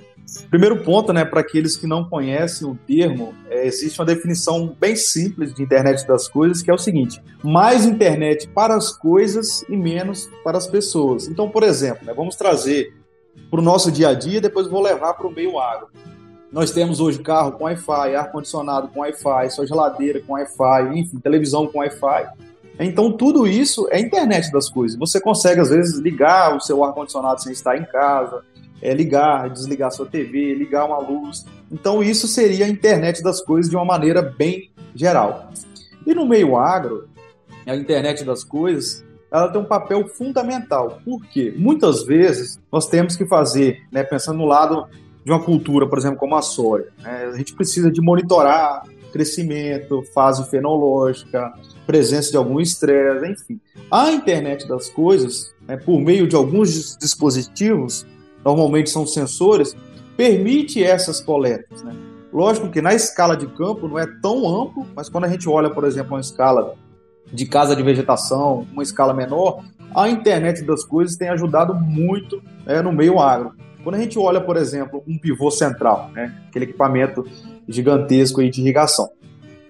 Primeiro 0.49 0.83
ponto, 0.83 1.13
né, 1.13 1.23
para 1.23 1.41
aqueles 1.41 1.77
que 1.77 1.85
não 1.85 2.03
conhecem 2.03 2.67
o 2.67 2.75
termo, 2.87 3.33
é, 3.49 3.67
existe 3.67 3.99
uma 3.99 4.05
definição 4.05 4.75
bem 4.79 4.95
simples 4.95 5.53
de 5.53 5.61
internet 5.61 6.05
das 6.07 6.27
coisas, 6.27 6.61
que 6.61 6.71
é 6.71 6.73
o 6.73 6.77
seguinte: 6.77 7.21
mais 7.43 7.85
internet 7.85 8.47
para 8.47 8.75
as 8.75 8.91
coisas 8.91 9.63
e 9.69 9.77
menos 9.77 10.29
para 10.43 10.57
as 10.57 10.67
pessoas. 10.67 11.27
Então, 11.27 11.49
por 11.49 11.63
exemplo, 11.63 12.05
né, 12.05 12.13
vamos 12.13 12.35
trazer 12.35 12.93
para 13.49 13.59
o 13.59 13.63
nosso 13.63 13.91
dia 13.91 14.09
a 14.09 14.13
dia, 14.13 14.41
depois 14.41 14.67
vou 14.67 14.81
levar 14.81 15.13
para 15.13 15.27
o 15.27 15.31
meio 15.31 15.59
agro. 15.59 15.87
Nós 16.51 16.71
temos 16.71 16.99
hoje 16.99 17.19
carro 17.19 17.51
com 17.53 17.65
Wi-Fi, 17.65 18.15
ar-condicionado 18.15 18.87
com 18.87 19.01
Wi-Fi, 19.01 19.49
sua 19.49 19.67
geladeira 19.67 20.21
com 20.21 20.33
Wi-Fi, 20.33 20.97
enfim, 20.97 21.19
televisão 21.19 21.67
com 21.67 21.79
Wi-Fi. 21.79 22.29
Então, 22.79 23.11
tudo 23.11 23.47
isso 23.47 23.87
é 23.91 23.99
internet 23.99 24.51
das 24.51 24.69
coisas. 24.69 24.97
Você 24.97 25.19
consegue, 25.19 25.61
às 25.61 25.69
vezes, 25.69 25.99
ligar 25.99 26.55
o 26.55 26.59
seu 26.59 26.83
ar-condicionado 26.83 27.41
sem 27.41 27.51
estar 27.51 27.77
em 27.77 27.85
casa, 27.85 28.43
é, 28.85 28.93
ligar, 28.93 29.49
desligar 29.49 29.91
sua 29.91 30.05
TV, 30.05 30.53
ligar 30.53 30.85
uma 30.85 30.99
luz. 30.99 31.43
Então, 31.71 32.03
isso 32.03 32.27
seria 32.27 32.65
a 32.65 32.69
internet 32.69 33.23
das 33.23 33.41
coisas 33.41 33.69
de 33.69 33.75
uma 33.75 33.83
maneira 33.83 34.21
bem 34.21 34.69
geral. 34.93 35.49
E 36.05 36.13
no 36.13 36.27
meio 36.27 36.55
agro, 36.55 37.09
a 37.65 37.75
internet 37.75 38.23
das 38.23 38.43
coisas 38.43 39.03
ela 39.31 39.49
tem 39.49 39.59
um 39.59 39.65
papel 39.65 40.07
fundamental. 40.07 40.99
Por 41.03 41.25
quê? 41.25 41.51
Muitas 41.57 42.05
vezes 42.05 42.59
nós 42.71 42.87
temos 42.87 43.15
que 43.15 43.25
fazer, 43.25 43.81
né, 43.91 44.03
pensando 44.03 44.37
no 44.37 44.45
lado 44.45 44.85
de 45.25 45.31
uma 45.31 45.41
cultura, 45.41 45.89
por 45.89 45.97
exemplo, 45.97 46.19
como 46.19 46.35
a 46.35 46.41
soja, 46.41 46.87
né, 47.01 47.31
a 47.33 47.37
gente 47.37 47.55
precisa 47.55 47.91
de 47.91 47.99
monitorar 47.99 48.83
crescimento, 49.11 50.03
fase 50.13 50.47
fenológica, 50.49 51.51
presença 51.87 52.31
de 52.31 52.37
algum 52.37 52.61
estresse, 52.61 53.31
enfim. 53.31 53.59
A 53.89 54.11
internet 54.11 54.67
das 54.67 54.89
coisas, 54.89 55.53
né, 55.67 55.75
por 55.75 55.99
meio 55.99 56.27
de 56.27 56.35
alguns 56.35 56.95
dispositivos, 56.97 58.05
normalmente 58.45 58.91
são 58.91 59.07
sensores, 59.07 59.75
permite 60.15 60.83
essas 60.83 61.19
coletas. 61.19 61.81
Né? 61.83 61.93
Lógico 62.31 62.69
que 62.69 62.81
na 62.81 62.93
escala 62.93 63.35
de 63.35 63.47
campo 63.47 63.87
não 63.87 63.97
é 63.97 64.05
tão 64.21 64.47
amplo, 64.47 64.85
mas 64.95 65.09
quando 65.09 65.25
a 65.25 65.27
gente 65.27 65.49
olha, 65.49 65.69
por 65.69 65.83
exemplo, 65.83 66.13
uma 66.13 66.21
escala 66.21 66.75
de 67.31 67.45
casa 67.45 67.75
de 67.75 67.81
vegetação, 67.81 68.67
uma 68.71 68.83
escala 68.83 69.13
menor, 69.13 69.63
a 69.95 70.07
internet 70.09 70.61
das 70.63 70.83
coisas 70.83 71.17
tem 71.17 71.29
ajudado 71.29 71.73
muito 71.73 72.41
é, 72.67 72.81
no 72.81 72.91
meio 72.91 73.19
agro. 73.19 73.53
Quando 73.83 73.95
a 73.95 73.99
gente 73.99 74.19
olha, 74.19 74.41
por 74.41 74.57
exemplo, 74.57 75.03
um 75.07 75.17
pivô 75.17 75.49
central, 75.49 76.11
né, 76.13 76.33
aquele 76.47 76.65
equipamento 76.65 77.25
gigantesco 77.67 78.41
aí 78.41 78.49
de 78.49 78.61
irrigação, 78.61 79.09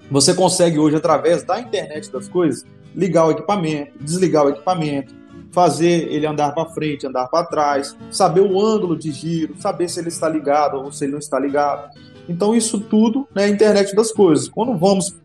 você 0.10 0.34
consegue 0.34 0.78
hoje, 0.78 0.96
através 0.96 1.44
da 1.44 1.60
internet 1.60 2.12
das 2.12 2.28
coisas, 2.28 2.66
ligar 2.96 3.26
o 3.26 3.32
equipamento, 3.32 3.92
desligar 4.00 4.46
o 4.46 4.50
equipamento, 4.50 5.14
fazer 5.56 6.12
ele 6.12 6.28
andar 6.28 6.52
para 6.52 6.70
frente, 6.72 7.08
andar 7.08 7.30
para 7.30 7.48
trás, 7.48 7.96
saber 8.12 8.42
o 8.42 8.62
ângulo 8.62 8.94
de 8.94 9.10
giro, 9.14 9.56
saber 9.58 9.88
se 9.88 10.02
ele 10.02 10.10
está 10.10 10.28
ligado 10.28 10.76
ou 10.76 10.92
se 10.92 11.06
ele 11.06 11.14
não 11.14 11.20
está 11.20 11.40
ligado. 11.40 11.90
Então, 12.28 12.54
isso 12.54 12.78
tudo 12.78 13.26
é 13.34 13.40
né, 13.40 13.46
a 13.46 13.50
internet 13.50 13.96
das 13.96 14.12
coisas. 14.12 14.50
Quando 14.50 14.78
vamos 14.78 15.16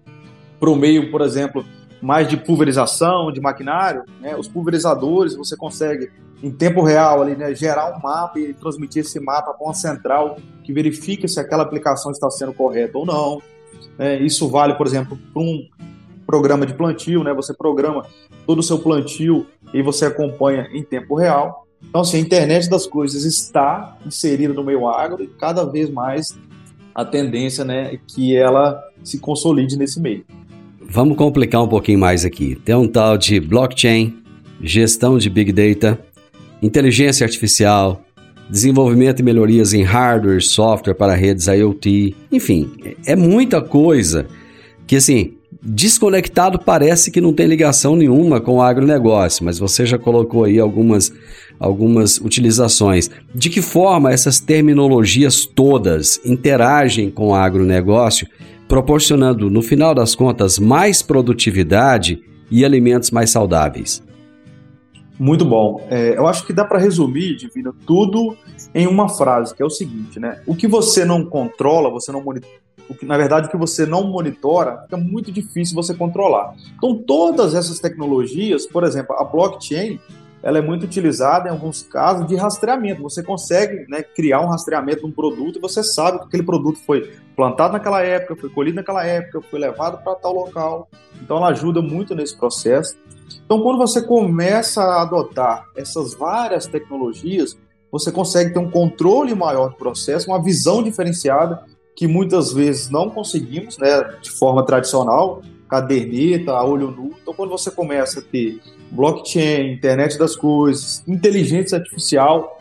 para 0.61 0.71
o 0.71 0.77
meio, 0.77 1.11
por 1.11 1.21
exemplo, 1.21 1.65
mais 2.01 2.29
de 2.29 2.37
pulverização 2.37 3.33
de 3.33 3.41
maquinário, 3.41 4.05
né, 4.21 4.37
os 4.37 4.47
pulverizadores 4.47 5.35
você 5.35 5.57
consegue 5.57 6.13
em 6.41 6.51
tempo 6.53 6.81
real 6.81 7.23
ali, 7.23 7.35
né, 7.35 7.53
gerar 7.53 7.97
um 7.97 8.01
mapa 8.01 8.39
e 8.39 8.55
transmitir 8.55 9.01
esse 9.01 9.19
mapa 9.19 9.53
para 9.53 9.67
uma 9.67 9.75
central 9.75 10.39
que 10.63 10.73
verifica 10.73 11.27
se 11.27 11.41
aquela 11.41 11.65
aplicação 11.65 12.13
está 12.13 12.31
sendo 12.31 12.53
correta 12.53 12.97
ou 12.97 13.05
não. 13.05 13.43
É, 13.99 14.17
isso 14.17 14.49
vale, 14.49 14.75
por 14.75 14.87
exemplo, 14.87 15.19
para 15.33 15.43
um 15.43 15.69
programa 16.31 16.65
de 16.65 16.75
plantio, 16.75 17.25
né, 17.25 17.35
você 17.35 17.53
programa 17.53 18.07
todo 18.47 18.61
o 18.61 18.63
seu 18.63 18.79
plantio 18.79 19.45
e 19.75 19.83
você 19.83 20.05
acompanha 20.05 20.69
em 20.73 20.81
tempo 20.81 21.17
real. 21.17 21.67
Então, 21.83 22.03
assim, 22.03 22.19
a 22.19 22.21
internet 22.21 22.71
das 22.71 22.87
coisas 22.87 23.25
está 23.25 23.99
inserida 24.07 24.55
no 24.55 24.63
meio 24.63 24.87
agro 24.89 25.25
e 25.25 25.27
cada 25.27 25.65
vez 25.65 25.91
mais 25.91 26.39
a 26.95 27.05
tendência 27.05 27.65
né, 27.65 27.95
é 27.95 27.99
que 28.07 28.37
ela 28.37 28.81
se 29.03 29.19
consolide 29.19 29.77
nesse 29.77 29.99
meio. 29.99 30.25
Vamos 30.81 31.17
complicar 31.17 31.65
um 31.65 31.69
pouquinho 31.69 31.99
mais 31.99 32.25
aqui. 32.25 32.55
Tem 32.65 32.77
um 32.77 32.87
tal 32.87 33.19
de 33.19 33.41
blockchain, 33.41 34.23
gestão 34.63 35.19
de 35.19 35.29
big 35.29 35.53
data, 35.53 35.99
inteligência 36.63 37.25
artificial, 37.25 38.03
desenvolvimento 38.49 39.19
e 39.19 39.23
melhorias 39.25 39.73
em 39.73 39.83
hardware, 39.83 40.41
software 40.41 40.95
para 40.95 41.15
redes 41.15 41.49
IoT, 41.49 42.15
enfim, 42.31 42.71
é 43.05 43.17
muita 43.17 43.61
coisa 43.61 44.27
que 44.87 44.97
assim, 44.97 45.35
desconectado 45.63 46.59
parece 46.59 47.11
que 47.11 47.21
não 47.21 47.33
tem 47.33 47.47
ligação 47.47 47.95
nenhuma 47.95 48.41
com 48.41 48.57
o 48.57 48.63
agronegócio, 48.63 49.45
mas 49.45 49.59
você 49.59 49.85
já 49.85 49.99
colocou 49.99 50.45
aí 50.45 50.59
algumas 50.59 51.13
algumas 51.59 52.17
utilizações. 52.19 53.11
De 53.35 53.51
que 53.51 53.61
forma 53.61 54.11
essas 54.11 54.41
terminologias 54.41 55.45
todas 55.45 56.19
interagem 56.25 57.11
com 57.11 57.29
o 57.29 57.35
agronegócio 57.35 58.27
proporcionando, 58.67 59.51
no 59.51 59.61
final 59.61 59.95
das 59.95 60.15
contas, 60.15 60.59
mais 60.59 61.03
produtividade 61.03 62.23
e 62.51 62.65
alimentos 62.65 63.11
mais 63.11 63.29
saudáveis. 63.29 64.03
Muito 65.19 65.45
bom. 65.45 65.87
É, 65.91 66.17
eu 66.17 66.27
acho 66.27 66.47
que 66.47 66.53
dá 66.53 66.65
para 66.65 66.79
resumir, 66.79 67.37
Divino, 67.37 67.75
tudo 67.85 68.35
em 68.75 68.87
uma 68.87 69.09
frase, 69.09 69.55
que 69.55 69.63
é 69.63 69.67
o 69.67 69.71
seguinte, 69.71 70.19
né? 70.19 70.41
O 70.47 70.55
que 70.55 70.67
você 70.67 71.05
não 71.05 71.27
controla, 71.27 71.91
você 71.91 72.11
não. 72.11 72.25
O 72.91 72.95
que, 72.95 73.07
na 73.07 73.17
verdade, 73.17 73.47
o 73.47 73.51
que 73.51 73.57
você 73.57 73.87
não 73.87 74.03
monitora, 74.03 74.83
fica 74.83 74.97
muito 74.97 75.31
difícil 75.31 75.77
você 75.77 75.95
controlar. 75.95 76.55
Então, 76.77 76.97
todas 76.97 77.55
essas 77.55 77.79
tecnologias, 77.79 78.67
por 78.67 78.83
exemplo, 78.83 79.15
a 79.15 79.23
blockchain, 79.23 80.01
ela 80.43 80.59
é 80.59 80.61
muito 80.61 80.85
utilizada 80.85 81.49
em 81.49 81.53
alguns 81.53 81.83
casos 81.83 82.27
de 82.27 82.35
rastreamento. 82.35 83.01
Você 83.03 83.23
consegue 83.23 83.87
né, 83.89 84.03
criar 84.03 84.41
um 84.41 84.49
rastreamento 84.49 85.01
de 85.01 85.07
um 85.07 85.13
produto 85.13 85.59
e 85.59 85.61
você 85.61 85.85
sabe 85.85 86.19
que 86.19 86.25
aquele 86.25 86.43
produto 86.43 86.79
foi 86.79 87.13
plantado 87.37 87.75
naquela 87.75 88.03
época, 88.03 88.35
foi 88.35 88.51
colhido 88.51 88.77
naquela 88.77 89.05
época, 89.05 89.41
foi 89.49 89.61
levado 89.61 90.03
para 90.03 90.17
tal 90.17 90.33
local. 90.33 90.89
Então 91.23 91.37
ela 91.37 91.49
ajuda 91.49 91.81
muito 91.81 92.15
nesse 92.15 92.37
processo. 92.37 92.97
Então 93.45 93.63
quando 93.63 93.79
você 93.79 94.03
começa 94.03 94.83
a 94.83 95.03
adotar 95.03 95.67
essas 95.77 96.15
várias 96.15 96.67
tecnologias, 96.67 97.57
você 97.93 98.11
consegue 98.11 98.53
ter 98.53 98.59
um 98.59 98.71
controle 98.71 99.35
maior 99.35 99.71
do 99.71 99.77
processo, 99.77 100.31
uma 100.31 100.43
visão 100.43 100.83
diferenciada 100.83 101.63
que 101.95 102.07
muitas 102.07 102.53
vezes 102.53 102.91
não 102.91 103.11
conseguimos, 103.11 103.77
né, 103.79 104.17
de 104.23 104.31
forma 104.31 104.65
tradicional, 104.65 105.43
caderneta, 105.69 106.53
olho 106.63 106.91
nu. 106.91 107.15
Então 107.21 107.35
quando 107.35 107.51
você 107.51 107.71
começa 107.71 108.21
a 108.21 108.23
ter 108.23 108.61
blockchain, 108.91 109.73
internet 109.73 110.19
das 110.19 110.35
coisas, 110.35 111.05
inteligência 111.07 111.79
artificial, 111.79 112.59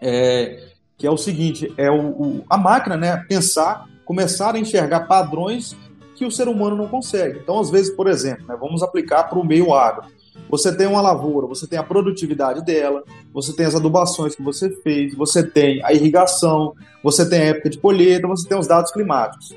é, 0.00 0.66
que 0.96 1.06
é 1.06 1.10
o 1.10 1.16
seguinte, 1.16 1.72
é 1.76 1.90
o, 1.90 2.08
o, 2.08 2.44
a 2.48 2.56
máquina, 2.56 2.96
né, 2.96 3.24
pensar, 3.28 3.86
começar 4.04 4.54
a 4.54 4.58
enxergar 4.58 5.00
padrões 5.00 5.76
que 6.14 6.24
o 6.24 6.30
ser 6.30 6.48
humano 6.48 6.76
não 6.76 6.88
consegue. 6.88 7.38
Então, 7.38 7.60
às 7.60 7.70
vezes, 7.70 7.94
por 7.94 8.06
exemplo, 8.06 8.46
né, 8.46 8.56
vamos 8.58 8.82
aplicar 8.82 9.24
para 9.24 9.38
o 9.38 9.44
meio 9.44 9.74
agro. 9.74 10.06
Você 10.48 10.74
tem 10.74 10.86
uma 10.86 11.00
lavoura, 11.00 11.46
você 11.46 11.66
tem 11.66 11.78
a 11.78 11.82
produtividade 11.82 12.64
dela, 12.64 13.02
você 13.32 13.52
tem 13.52 13.66
as 13.66 13.74
adubações 13.74 14.34
que 14.34 14.42
você 14.42 14.70
fez, 14.82 15.14
você 15.14 15.42
tem 15.42 15.84
a 15.84 15.92
irrigação, 15.92 16.72
você 17.02 17.28
tem 17.28 17.40
a 17.40 17.44
época 17.46 17.70
de 17.70 17.78
colheita, 17.78 18.28
você 18.28 18.48
tem 18.48 18.58
os 18.58 18.66
dados 18.66 18.92
climáticos. 18.92 19.54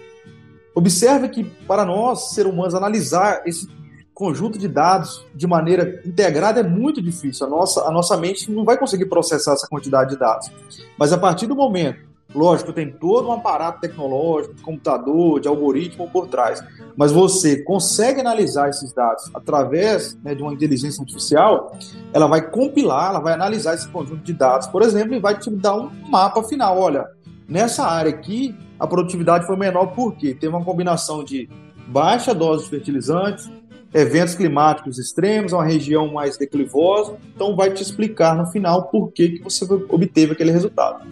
Observe 0.73 1.29
que, 1.29 1.43
para 1.43 1.85
nós, 1.85 2.31
ser 2.31 2.47
humanos, 2.47 2.73
analisar 2.73 3.43
esse 3.45 3.67
conjunto 4.13 4.59
de 4.59 4.67
dados 4.67 5.25
de 5.33 5.47
maneira 5.47 6.01
integrada 6.05 6.59
é 6.59 6.63
muito 6.63 7.01
difícil. 7.01 7.47
A 7.47 7.49
nossa, 7.49 7.87
a 7.87 7.91
nossa 7.91 8.17
mente 8.17 8.51
não 8.51 8.65
vai 8.65 8.77
conseguir 8.77 9.05
processar 9.05 9.53
essa 9.53 9.67
quantidade 9.67 10.11
de 10.11 10.19
dados. 10.19 10.51
Mas 10.97 11.13
a 11.13 11.17
partir 11.17 11.47
do 11.47 11.55
momento, 11.55 12.08
lógico, 12.33 12.71
tem 12.71 12.91
todo 12.91 13.29
um 13.29 13.31
aparato 13.31 13.81
tecnológico, 13.81 14.53
de 14.53 14.61
computador, 14.61 15.39
de 15.39 15.47
algoritmo 15.47 16.09
por 16.09 16.27
trás, 16.27 16.63
mas 16.95 17.11
você 17.11 17.63
consegue 17.63 18.21
analisar 18.21 18.69
esses 18.69 18.93
dados 18.93 19.29
através 19.33 20.17
né, 20.23 20.35
de 20.35 20.41
uma 20.41 20.53
inteligência 20.53 21.01
artificial, 21.01 21.75
ela 22.13 22.27
vai 22.27 22.49
compilar, 22.49 23.09
ela 23.09 23.19
vai 23.19 23.33
analisar 23.33 23.73
esse 23.73 23.87
conjunto 23.87 24.23
de 24.23 24.33
dados, 24.33 24.67
por 24.67 24.81
exemplo, 24.81 25.15
e 25.15 25.19
vai 25.19 25.37
te 25.37 25.49
dar 25.49 25.75
um 25.75 25.89
mapa 26.09 26.43
final. 26.43 26.77
Olha, 26.79 27.07
nessa 27.47 27.85
área 27.85 28.11
aqui, 28.11 28.55
a 28.79 28.85
produtividade 28.85 29.45
foi 29.45 29.57
menor 29.57 29.87
porque 29.87 30.33
teve 30.33 30.55
uma 30.55 30.63
combinação 30.63 31.23
de 31.23 31.49
baixa 31.87 32.33
dose 32.33 32.65
de 32.65 32.69
fertilizantes, 32.69 33.49
eventos 33.93 34.35
climáticos 34.35 34.99
extremos, 34.99 35.51
uma 35.51 35.65
região 35.65 36.11
mais 36.13 36.37
declivosa, 36.37 37.17
então 37.33 37.55
vai 37.55 37.71
te 37.71 37.81
explicar 37.81 38.35
no 38.35 38.45
final 38.45 38.83
por 38.83 39.11
que, 39.11 39.29
que 39.29 39.43
você 39.43 39.65
obteve 39.89 40.33
aquele 40.33 40.51
resultado. 40.51 41.05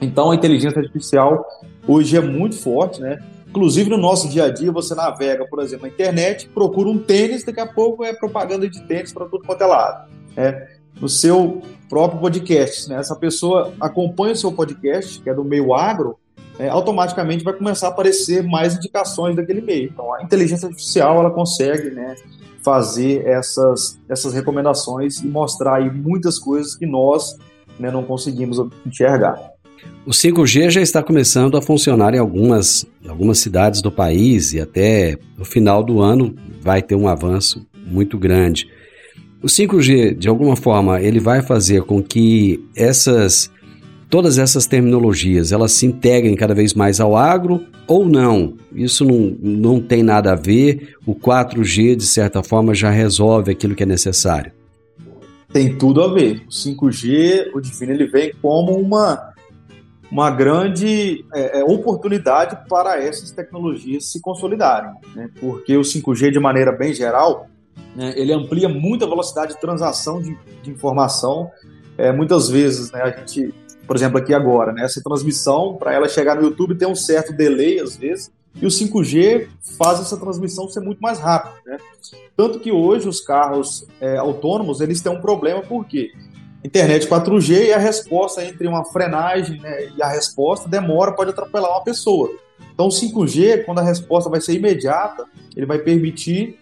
Então 0.00 0.30
a 0.30 0.34
inteligência 0.34 0.80
artificial 0.80 1.44
hoje 1.86 2.16
é 2.16 2.20
muito 2.20 2.56
forte, 2.56 3.00
né? 3.00 3.18
Inclusive 3.48 3.90
no 3.90 3.98
nosso 3.98 4.28
dia 4.28 4.44
a 4.44 4.48
dia 4.48 4.70
você 4.70 4.94
navega, 4.94 5.44
por 5.46 5.60
exemplo, 5.60 5.86
na 5.86 5.92
internet, 5.92 6.48
procura 6.48 6.88
um 6.88 6.98
tênis, 6.98 7.44
daqui 7.44 7.60
a 7.60 7.66
pouco 7.66 8.04
é 8.04 8.12
propaganda 8.12 8.68
de 8.68 8.80
tênis 8.82 9.12
para 9.12 9.26
tudo 9.26 9.44
quanto 9.44 9.62
é 9.62 9.66
lado. 9.66 10.08
Né? 10.36 10.68
No 11.00 11.08
seu 11.08 11.60
próprio 11.88 12.20
podcast, 12.20 12.88
né? 12.88 12.96
Essa 12.96 13.16
pessoa 13.16 13.72
acompanha 13.80 14.34
o 14.34 14.36
seu 14.36 14.52
podcast, 14.52 15.20
que 15.20 15.28
é 15.28 15.34
do 15.34 15.44
meio 15.44 15.74
agro, 15.74 16.16
é, 16.60 16.68
automaticamente 16.68 17.42
vai 17.42 17.54
começar 17.54 17.88
a 17.88 17.90
aparecer 17.90 18.44
mais 18.44 18.76
indicações 18.76 19.34
daquele 19.34 19.62
meio. 19.62 19.88
Então, 19.88 20.12
a 20.12 20.22
inteligência 20.22 20.68
artificial 20.68 21.18
ela 21.18 21.30
consegue 21.30 21.90
né, 21.90 22.14
fazer 22.62 23.26
essas, 23.26 23.98
essas 24.08 24.34
recomendações 24.34 25.20
e 25.20 25.26
mostrar 25.26 25.76
aí 25.76 25.90
muitas 25.90 26.38
coisas 26.38 26.76
que 26.76 26.84
nós 26.84 27.36
né, 27.78 27.90
não 27.90 28.04
conseguimos 28.04 28.58
enxergar. 28.86 29.40
O 30.06 30.10
5G 30.10 30.70
já 30.70 30.80
está 30.80 31.02
começando 31.02 31.56
a 31.56 31.62
funcionar 31.62 32.14
em 32.14 32.18
algumas, 32.18 32.86
algumas 33.06 33.38
cidades 33.38 33.82
do 33.82 33.92
país 33.92 34.52
e 34.52 34.60
até 34.60 35.18
no 35.36 35.44
final 35.44 35.84
do 35.84 36.00
ano 36.00 36.34
vai 36.60 36.82
ter 36.82 36.94
um 36.94 37.06
avanço 37.06 37.66
muito 37.86 38.18
grande. 38.18 38.68
O 39.42 39.46
5G, 39.46 40.14
de 40.16 40.28
alguma 40.28 40.56
forma, 40.56 41.00
ele 41.00 41.20
vai 41.20 41.42
fazer 41.42 41.82
com 41.82 42.02
que 42.02 42.62
essas 42.74 43.50
todas 44.10 44.38
essas 44.38 44.66
terminologias 44.66 45.52
elas 45.52 45.72
se 45.72 45.86
integrem 45.86 46.34
cada 46.34 46.52
vez 46.52 46.74
mais 46.74 47.00
ao 47.00 47.16
agro 47.16 47.64
ou 47.86 48.06
não? 48.06 48.54
Isso 48.74 49.04
não, 49.04 49.36
não 49.40 49.80
tem 49.80 50.02
nada 50.02 50.32
a 50.32 50.36
ver. 50.36 50.94
O 51.06 51.14
4G, 51.14 51.94
de 51.94 52.06
certa 52.06 52.42
forma, 52.42 52.74
já 52.74 52.90
resolve 52.90 53.52
aquilo 53.52 53.74
que 53.74 53.84
é 53.84 53.86
necessário. 53.86 54.52
Tem 55.52 55.76
tudo 55.76 56.02
a 56.02 56.12
ver. 56.12 56.42
O 56.46 56.50
5G, 56.50 57.50
o 57.54 57.60
Divino, 57.60 57.92
ele 57.92 58.06
vem 58.06 58.32
como 58.40 58.76
uma, 58.76 59.29
uma 60.10 60.30
grande 60.30 61.24
é, 61.32 61.60
é 61.60 61.64
oportunidade 61.64 62.58
para 62.68 63.02
essas 63.02 63.30
tecnologias 63.30 64.06
se 64.06 64.20
consolidarem. 64.20 64.92
Né? 65.14 65.30
Porque 65.38 65.76
o 65.76 65.82
5G, 65.82 66.30
de 66.30 66.40
maneira 66.40 66.72
bem 66.72 66.92
geral, 66.92 67.46
né, 67.94 68.12
ele 68.16 68.32
amplia 68.32 68.68
muito 68.68 69.04
a 69.04 69.08
velocidade 69.08 69.54
de 69.54 69.60
transação 69.60 70.20
de, 70.20 70.36
de 70.62 70.70
informação. 70.70 71.50
É, 71.96 72.12
muitas 72.12 72.48
vezes 72.48 72.90
né, 72.90 73.02
a 73.02 73.10
gente 73.10 73.52
por 73.90 73.96
exemplo, 73.96 74.18
aqui 74.18 74.32
agora, 74.32 74.72
né? 74.72 74.84
Essa 74.84 75.02
transmissão, 75.02 75.74
para 75.74 75.92
ela 75.92 76.08
chegar 76.08 76.36
no 76.36 76.42
YouTube, 76.42 76.76
tem 76.76 76.86
um 76.86 76.94
certo 76.94 77.32
delay 77.32 77.80
às 77.80 77.96
vezes, 77.96 78.30
e 78.54 78.64
o 78.64 78.68
5G 78.68 79.48
faz 79.76 79.98
essa 79.98 80.16
transmissão 80.16 80.68
ser 80.68 80.78
muito 80.78 81.00
mais 81.00 81.18
rápida, 81.18 81.56
né? 81.66 81.76
Tanto 82.36 82.60
que 82.60 82.70
hoje 82.70 83.08
os 83.08 83.20
carros 83.20 83.84
é, 84.00 84.16
autônomos, 84.16 84.80
eles 84.80 85.00
têm 85.00 85.10
um 85.10 85.20
problema, 85.20 85.60
porque 85.62 86.12
internet 86.64 87.08
4G 87.08 87.66
e 87.66 87.72
a 87.72 87.78
resposta 87.78 88.44
entre 88.44 88.66
uma 88.66 88.84
frenagem 88.84 89.60
né, 89.60 89.88
e 89.96 90.02
a 90.02 90.08
resposta 90.08 90.68
demora, 90.68 91.12
pode 91.12 91.30
atropelar 91.30 91.70
uma 91.70 91.84
pessoa. 91.84 92.30
Então, 92.72 92.86
o 92.86 92.90
5G, 92.90 93.64
quando 93.64 93.78
a 93.78 93.82
resposta 93.82 94.28
vai 94.28 94.40
ser 94.40 94.54
imediata, 94.54 95.24
ele 95.56 95.66
vai 95.66 95.78
permitir 95.78 96.58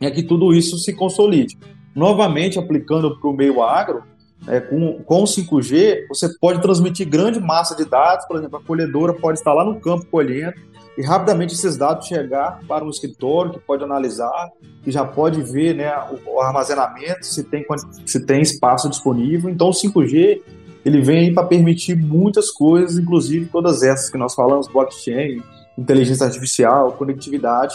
é, 0.00 0.10
que 0.10 0.22
tudo 0.22 0.54
isso 0.54 0.78
se 0.78 0.92
consolide. 0.92 1.58
Novamente, 1.94 2.58
aplicando 2.58 3.18
para 3.18 3.30
o 3.30 3.32
meio 3.32 3.62
agro, 3.62 4.02
é, 4.46 4.60
com, 4.60 5.02
com 5.02 5.22
o 5.22 5.24
5G, 5.24 6.06
você 6.08 6.28
pode 6.38 6.60
transmitir 6.60 7.08
grande 7.08 7.40
massa 7.40 7.74
de 7.74 7.84
dados, 7.84 8.26
por 8.26 8.36
exemplo, 8.36 8.58
a 8.58 8.62
colhedora 8.62 9.12
pode 9.14 9.38
estar 9.38 9.52
lá 9.52 9.64
no 9.64 9.80
campo 9.80 10.06
colhendo 10.06 10.54
e 10.96 11.02
rapidamente 11.02 11.54
esses 11.54 11.76
dados 11.76 12.06
chegar 12.06 12.60
para 12.68 12.84
um 12.84 12.90
escritório 12.90 13.52
que 13.52 13.58
pode 13.58 13.82
analisar, 13.82 14.50
que 14.82 14.90
já 14.90 15.04
pode 15.04 15.42
ver 15.42 15.74
né, 15.74 15.92
o, 16.10 16.36
o 16.36 16.40
armazenamento, 16.40 17.26
se 17.26 17.42
tem, 17.42 17.64
se 18.06 18.24
tem 18.24 18.42
espaço 18.42 18.88
disponível. 18.88 19.50
Então, 19.50 19.68
o 19.68 19.72
5G 19.72 20.40
ele 20.84 21.00
vem 21.00 21.32
para 21.32 21.46
permitir 21.46 21.96
muitas 21.96 22.50
coisas, 22.50 22.98
inclusive 22.98 23.46
todas 23.46 23.82
essas 23.82 24.10
que 24.10 24.18
nós 24.18 24.34
falamos, 24.34 24.68
blockchain, 24.68 25.42
inteligência 25.76 26.26
artificial, 26.26 26.92
conectividade, 26.92 27.74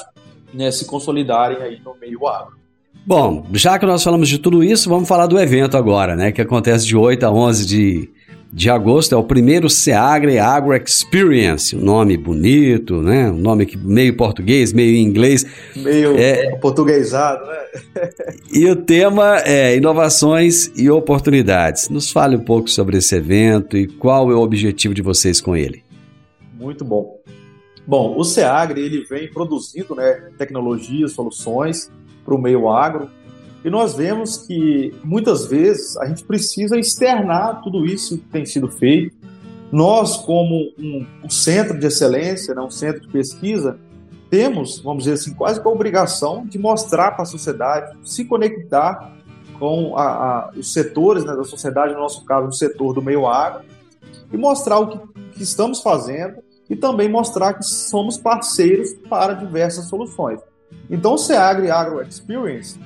né, 0.54 0.72
se 0.72 0.86
consolidarem 0.86 1.58
aí 1.58 1.82
no 1.84 1.96
meio 1.96 2.28
agro. 2.28 2.59
Bom, 3.06 3.48
já 3.54 3.80
que 3.80 3.86
nós 3.86 4.04
falamos 4.04 4.30
de 4.30 4.38
tudo 4.38 4.64
isso, 4.64 4.90
vamos 4.90 5.08
falar 5.08 5.26
do 5.26 5.40
evento 5.40 5.78
agora, 5.78 6.16
né? 6.16 6.32
Que 6.32 6.42
acontece 6.42 6.86
de 6.86 6.96
8 6.96 7.26
a 7.26 7.32
11 7.32 7.66
de, 7.66 8.10
de 8.52 8.70
agosto. 8.70 9.16
É 9.16 9.18
o 9.18 9.24
primeiro 9.24 9.70
Seagre 9.70 10.38
Agro 10.38 10.76
Experience. 10.76 11.76
Um 11.76 11.82
nome 11.82 12.18
bonito, 12.18 13.02
né? 13.02 13.32
Um 13.32 13.40
nome 13.40 13.68
meio 13.78 14.16
português, 14.16 14.74
meio 14.74 14.96
inglês. 14.96 15.46
Meio 15.76 16.18
é, 16.18 16.56
portuguesado, 16.58 17.46
né? 17.46 18.10
e 18.54 18.68
o 18.68 18.76
tema 18.76 19.40
é 19.40 19.76
inovações 19.76 20.72
e 20.76 20.90
oportunidades. 20.90 21.90
Nos 21.90 22.12
fale 22.12 22.36
um 22.36 22.44
pouco 22.44 22.70
sobre 22.70 22.98
esse 22.98 23.16
evento 23.16 23.76
e 23.76 23.88
qual 23.88 24.32
é 24.32 24.36
o 24.36 24.42
objetivo 24.42 24.94
de 24.94 25.02
vocês 25.02 25.42
com 25.42 25.56
ele. 25.56 25.84
Muito 26.60 26.84
bom. 26.86 27.18
Bom, 27.88 28.16
o 28.16 28.24
SEAGRE 28.24 28.82
ele 28.82 29.04
vem 29.04 29.28
produzindo 29.32 29.96
né, 29.96 30.30
tecnologias, 30.38 31.14
soluções 31.14 31.90
para 32.24 32.36
o 32.36 32.42
meio 32.42 32.70
agro. 32.70 33.10
E 33.64 33.70
nós 33.70 33.96
vemos 33.96 34.38
que 34.38 34.94
muitas 35.04 35.46
vezes 35.46 35.98
a 35.98 36.06
gente 36.06 36.24
precisa 36.24 36.78
externar 36.78 37.62
tudo 37.62 37.86
isso 37.86 38.18
que 38.18 38.26
tem 38.26 38.46
sido 38.46 38.70
feito. 38.70 39.16
Nós, 39.72 40.18
como 40.18 40.72
um, 40.80 41.06
um 41.24 41.30
centro 41.30 41.78
de 41.78 41.86
excelência, 41.86 42.56
né, 42.56 42.62
um 42.62 42.72
centro 42.72 43.02
de 43.02 43.08
pesquisa, 43.10 43.78
temos, 44.30 44.80
vamos 44.80 45.04
dizer 45.04 45.16
assim, 45.16 45.34
quase 45.34 45.60
que 45.60 45.68
a 45.68 45.72
obrigação 45.72 46.46
de 46.46 46.58
mostrar 46.58 47.12
para 47.12 47.24
a 47.24 47.26
sociedade, 47.26 47.98
se 48.04 48.26
conectar 48.26 49.14
com 49.60 49.98
a, 49.98 50.04
a, 50.04 50.52
os 50.56 50.72
setores 50.72 51.26
né, 51.26 51.36
da 51.36 51.44
sociedade, 51.44 51.94
no 51.94 52.00
nosso 52.00 52.24
caso, 52.24 52.48
o 52.48 52.54
setor 52.54 52.94
do 52.94 53.02
meio 53.02 53.28
agro, 53.28 53.64
e 54.32 54.38
mostrar 54.38 54.80
o 54.80 54.88
que, 54.88 55.00
que 55.34 55.44
estamos 55.44 55.82
fazendo 55.82 56.38
e 56.70 56.76
também 56.76 57.10
mostrar 57.10 57.56
que 57.56 57.64
somos 57.64 58.18
parceiros 58.18 58.94
para 59.10 59.34
diversas 59.34 59.86
soluções. 59.86 60.40
Então 60.90 61.14
o 61.14 61.18
Seagre 61.18 61.70
Agro 61.70 62.02
Experience, 62.02 62.80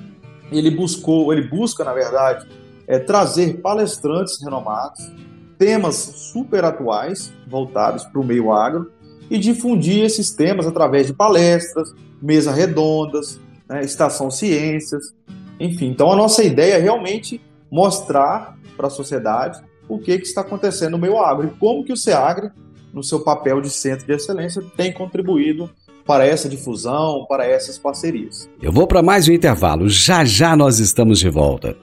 ele 0.51 0.69
buscou, 0.69 1.31
ele 1.31 1.47
busca, 1.47 1.83
na 1.83 1.93
verdade, 1.93 2.47
é 2.87 2.99
trazer 2.99 3.61
palestrantes 3.61 4.41
renomados, 4.43 5.11
temas 5.57 5.95
super 5.95 6.65
atuais 6.65 7.31
voltados 7.47 8.03
para 8.03 8.19
o 8.19 8.25
meio 8.25 8.51
agro 8.51 8.91
e 9.29 9.37
difundir 9.37 10.03
esses 10.03 10.31
temas 10.31 10.67
através 10.67 11.07
de 11.07 11.13
palestras, 11.13 11.93
mesas 12.21 12.55
redondas, 12.55 13.39
né, 13.67 13.81
estação 13.81 14.29
ciências, 14.29 15.13
enfim. 15.59 15.87
Então 15.87 16.11
a 16.11 16.15
nossa 16.15 16.43
ideia 16.43 16.75
é 16.75 16.79
realmente 16.79 17.41
mostrar 17.71 18.57
para 18.75 18.87
a 18.87 18.89
sociedade 18.89 19.61
o 19.87 19.97
que, 19.97 20.17
que 20.17 20.25
está 20.25 20.41
acontecendo 20.41 20.91
no 20.91 20.97
meio 20.97 21.17
agro 21.17 21.47
e 21.47 21.59
como 21.59 21.83
que 21.83 21.93
o 21.93 21.97
SEAGRE, 21.97 22.51
no 22.93 23.03
seu 23.03 23.21
papel 23.21 23.61
de 23.61 23.69
centro 23.69 24.05
de 24.05 24.13
excelência, 24.13 24.61
tem 24.75 24.91
contribuído 24.91 25.69
para 26.05 26.25
essa 26.25 26.49
difusão, 26.49 27.25
para 27.27 27.45
essas 27.45 27.77
parcerias. 27.77 28.49
Eu 28.61 28.71
vou 28.71 28.87
para 28.87 29.01
mais 29.01 29.27
um 29.27 29.31
intervalo, 29.31 29.89
já 29.89 30.25
já 30.25 30.55
nós 30.55 30.79
estamos 30.79 31.19
de 31.19 31.29
volta. 31.29 31.75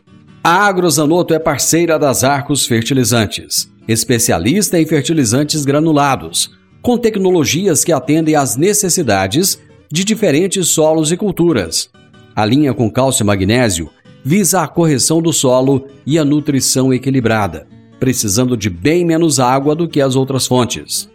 A 0.43 0.67
Agrozanoto 0.67 1.35
é 1.35 1.39
parceira 1.39 1.99
das 1.99 2.25
Arcos 2.25 2.67
Fertilizantes, 2.67 3.71
especialista 3.87 4.79
em 4.79 4.87
fertilizantes 4.87 5.65
granulados, 5.65 6.51
com 6.81 6.97
tecnologias 6.97 7.85
que 7.85 7.93
atendem 7.93 8.35
às 8.35 8.57
necessidades 8.57 9.59
de 9.93 10.05
diferentes 10.05 10.69
solos 10.69 11.13
e 11.13 11.17
culturas. 11.17 11.91
A 12.35 12.45
linha 12.47 12.73
com 12.73 12.91
cálcio 12.91 13.23
e 13.23 13.27
magnésio 13.27 13.91
visa 14.25 14.63
a 14.63 14.69
correção 14.69 15.21
do 15.21 15.33
solo 15.33 15.87
e 16.07 16.19
a 16.19 16.25
nutrição 16.25 16.93
equilibrada, 16.93 17.67
precisando 17.99 18.57
de 18.57 18.71
bem 18.71 19.05
menos 19.05 19.41
água 19.41 19.75
do 19.75 19.89
que 19.89 20.01
as 20.01 20.17
outras 20.17 20.47
fontes. 20.47 21.11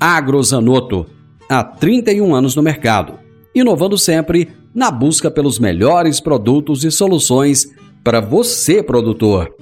Agrozanoto, 0.00 1.06
há 1.48 1.62
31 1.62 2.34
anos 2.34 2.56
no 2.56 2.62
mercado, 2.62 3.18
inovando 3.54 3.96
sempre 3.98 4.48
na 4.74 4.90
busca 4.90 5.30
pelos 5.30 5.58
melhores 5.58 6.20
produtos 6.20 6.84
e 6.84 6.90
soluções 6.90 7.68
para 8.02 8.20
você, 8.20 8.82
produtor. 8.82 9.54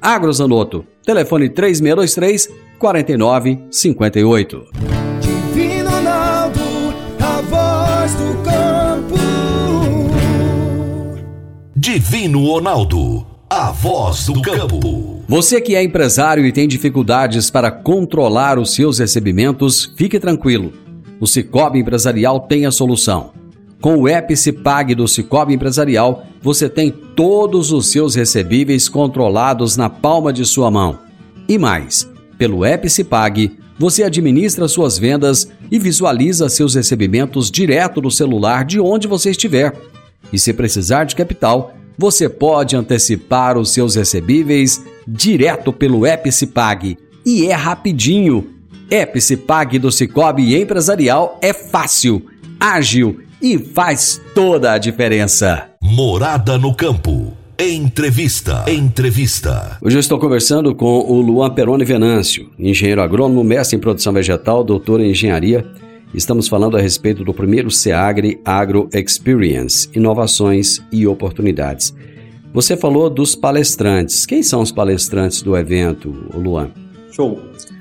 Agrozanoto, 0.00 0.84
telefone 1.04 1.48
3623 1.48 2.48
4958. 2.78 4.66
Divino 5.20 5.90
Ronaldo, 5.90 6.60
a 7.18 7.40
voz 7.40 8.14
do 8.14 8.42
campo. 8.44 9.16
Divino 11.74 12.46
Ronaldo, 12.46 13.26
a 13.50 13.72
voz 13.72 14.26
do 14.26 14.40
campo. 14.40 15.24
Você 15.26 15.60
que 15.60 15.74
é 15.74 15.82
empresário 15.82 16.46
e 16.46 16.52
tem 16.52 16.68
dificuldades 16.68 17.50
para 17.50 17.70
controlar 17.70 18.58
os 18.58 18.74
seus 18.74 18.98
recebimentos, 18.98 19.92
fique 19.96 20.20
tranquilo. 20.20 20.72
O 21.20 21.26
Cicobi 21.26 21.80
Empresarial 21.80 22.40
tem 22.40 22.64
a 22.64 22.70
solução. 22.70 23.32
Com 23.80 23.96
o 23.96 24.08
Epicipag 24.08 24.94
do 24.94 25.06
Cicobi 25.06 25.54
Empresarial, 25.54 26.26
você 26.42 26.68
tem 26.68 26.90
todos 26.90 27.72
os 27.72 27.90
seus 27.90 28.14
recebíveis 28.14 28.88
controlados 28.88 29.76
na 29.76 29.88
palma 29.88 30.32
de 30.32 30.44
sua 30.44 30.70
mão. 30.70 30.98
E 31.48 31.56
mais, 31.58 32.08
pelo 32.36 32.64
Epicipag, 32.64 33.56
você 33.78 34.02
administra 34.02 34.66
suas 34.66 34.98
vendas 34.98 35.48
e 35.70 35.78
visualiza 35.78 36.48
seus 36.48 36.74
recebimentos 36.74 37.50
direto 37.50 38.02
no 38.02 38.10
celular 38.10 38.64
de 38.64 38.80
onde 38.80 39.06
você 39.06 39.30
estiver. 39.30 39.72
E 40.32 40.38
se 40.38 40.52
precisar 40.52 41.04
de 41.04 41.14
capital, 41.14 41.74
você 41.96 42.28
pode 42.28 42.76
antecipar 42.76 43.56
os 43.56 43.72
seus 43.72 43.94
recebíveis 43.94 44.84
direto 45.06 45.72
pelo 45.72 46.06
Epicipag. 46.06 46.96
E 47.24 47.46
é 47.46 47.54
rapidinho. 47.54 48.57
Epicipag 48.90 49.78
do 49.78 49.92
Cicobi 49.92 50.56
Empresarial 50.56 51.38
é 51.42 51.52
fácil, 51.52 52.24
ágil 52.58 53.20
e 53.40 53.58
faz 53.58 54.18
toda 54.34 54.72
a 54.72 54.78
diferença. 54.78 55.68
Morada 55.82 56.56
no 56.56 56.74
campo. 56.74 57.34
Entrevista. 57.58 58.64
Entrevista. 58.66 59.76
Hoje 59.82 59.96
eu 59.96 60.00
estou 60.00 60.18
conversando 60.18 60.74
com 60.74 61.00
o 61.00 61.20
Luan 61.20 61.50
Peroni 61.50 61.84
Venâncio, 61.84 62.50
engenheiro 62.58 63.02
agrônomo, 63.02 63.44
mestre 63.44 63.76
em 63.76 63.80
produção 63.80 64.12
vegetal, 64.14 64.64
doutor 64.64 65.02
em 65.02 65.10
engenharia. 65.10 65.66
Estamos 66.14 66.48
falando 66.48 66.78
a 66.78 66.80
respeito 66.80 67.22
do 67.22 67.34
primeiro 67.34 67.70
SEAGRE 67.70 68.40
Agro 68.42 68.88
Experience, 68.94 69.90
inovações 69.94 70.80
e 70.90 71.06
oportunidades. 71.06 71.94
Você 72.54 72.74
falou 72.74 73.10
dos 73.10 73.34
palestrantes. 73.34 74.24
Quem 74.24 74.42
são 74.42 74.62
os 74.62 74.72
palestrantes 74.72 75.42
do 75.42 75.54
evento, 75.54 76.08
Luan? 76.32 76.70
Show. 77.12 77.38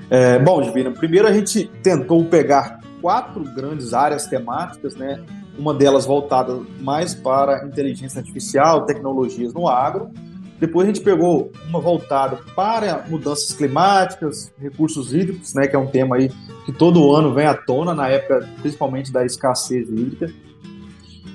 É, 0.10 0.40
bom, 0.40 0.62
Divina, 0.62 0.92
primeiro 0.92 1.28
a 1.28 1.34
gente 1.34 1.70
tentou 1.84 2.24
pegar 2.26 2.80
quatro 3.02 3.44
grandes 3.44 3.94
áreas 3.94 4.26
temáticas, 4.28 4.96
né? 4.96 5.24
uma 5.58 5.74
delas 5.74 6.06
voltada 6.06 6.60
mais 6.80 7.16
para 7.16 7.66
inteligência 7.66 8.20
artificial, 8.20 8.86
tecnologias 8.86 9.54
no 9.54 9.68
agro. 9.68 10.12
Depois 10.60 10.86
a 10.86 10.92
gente 10.92 11.02
pegou 11.02 11.52
uma 11.68 11.80
voltada 11.80 12.40
para 12.56 13.06
mudanças 13.08 13.54
climáticas, 13.54 14.52
recursos 14.60 15.14
hídricos, 15.14 15.54
né, 15.54 15.68
que 15.68 15.76
é 15.76 15.80
um 15.80 15.88
tema 15.88 16.16
aí 16.16 16.32
que 16.66 16.72
todo 16.72 17.14
ano 17.14 17.34
vem 17.34 17.46
à 17.46 17.54
tona, 17.54 17.94
na 17.94 18.08
época 18.08 18.48
principalmente 18.62 19.12
da 19.12 19.24
escassez 19.24 19.88
hídrica. 19.90 20.32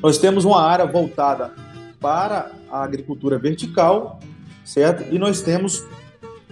Nós 0.02 0.18
temos 0.18 0.44
uma 0.44 0.60
área 0.60 0.84
voltada 0.84 1.52
para 2.00 2.50
a 2.68 2.82
agricultura 2.82 3.38
vertical, 3.38 4.18
certo? 4.64 5.14
E 5.14 5.18
nós 5.18 5.40
temos 5.40 5.86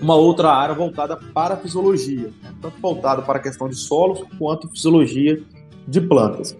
uma 0.01 0.15
outra 0.15 0.51
área 0.51 0.75
voltada 0.75 1.17
para 1.17 1.55
a 1.55 1.57
fisiologia, 1.57 2.33
né? 2.43 2.55
tanto 2.61 2.81
voltada 2.81 3.23
para 3.23 3.39
a 3.39 3.43
questão 3.43 3.69
de 3.69 3.77
solos 3.77 4.23
quanto 4.39 4.69
fisiologia 4.69 5.41
de 5.87 6.01
plantas. 6.01 6.57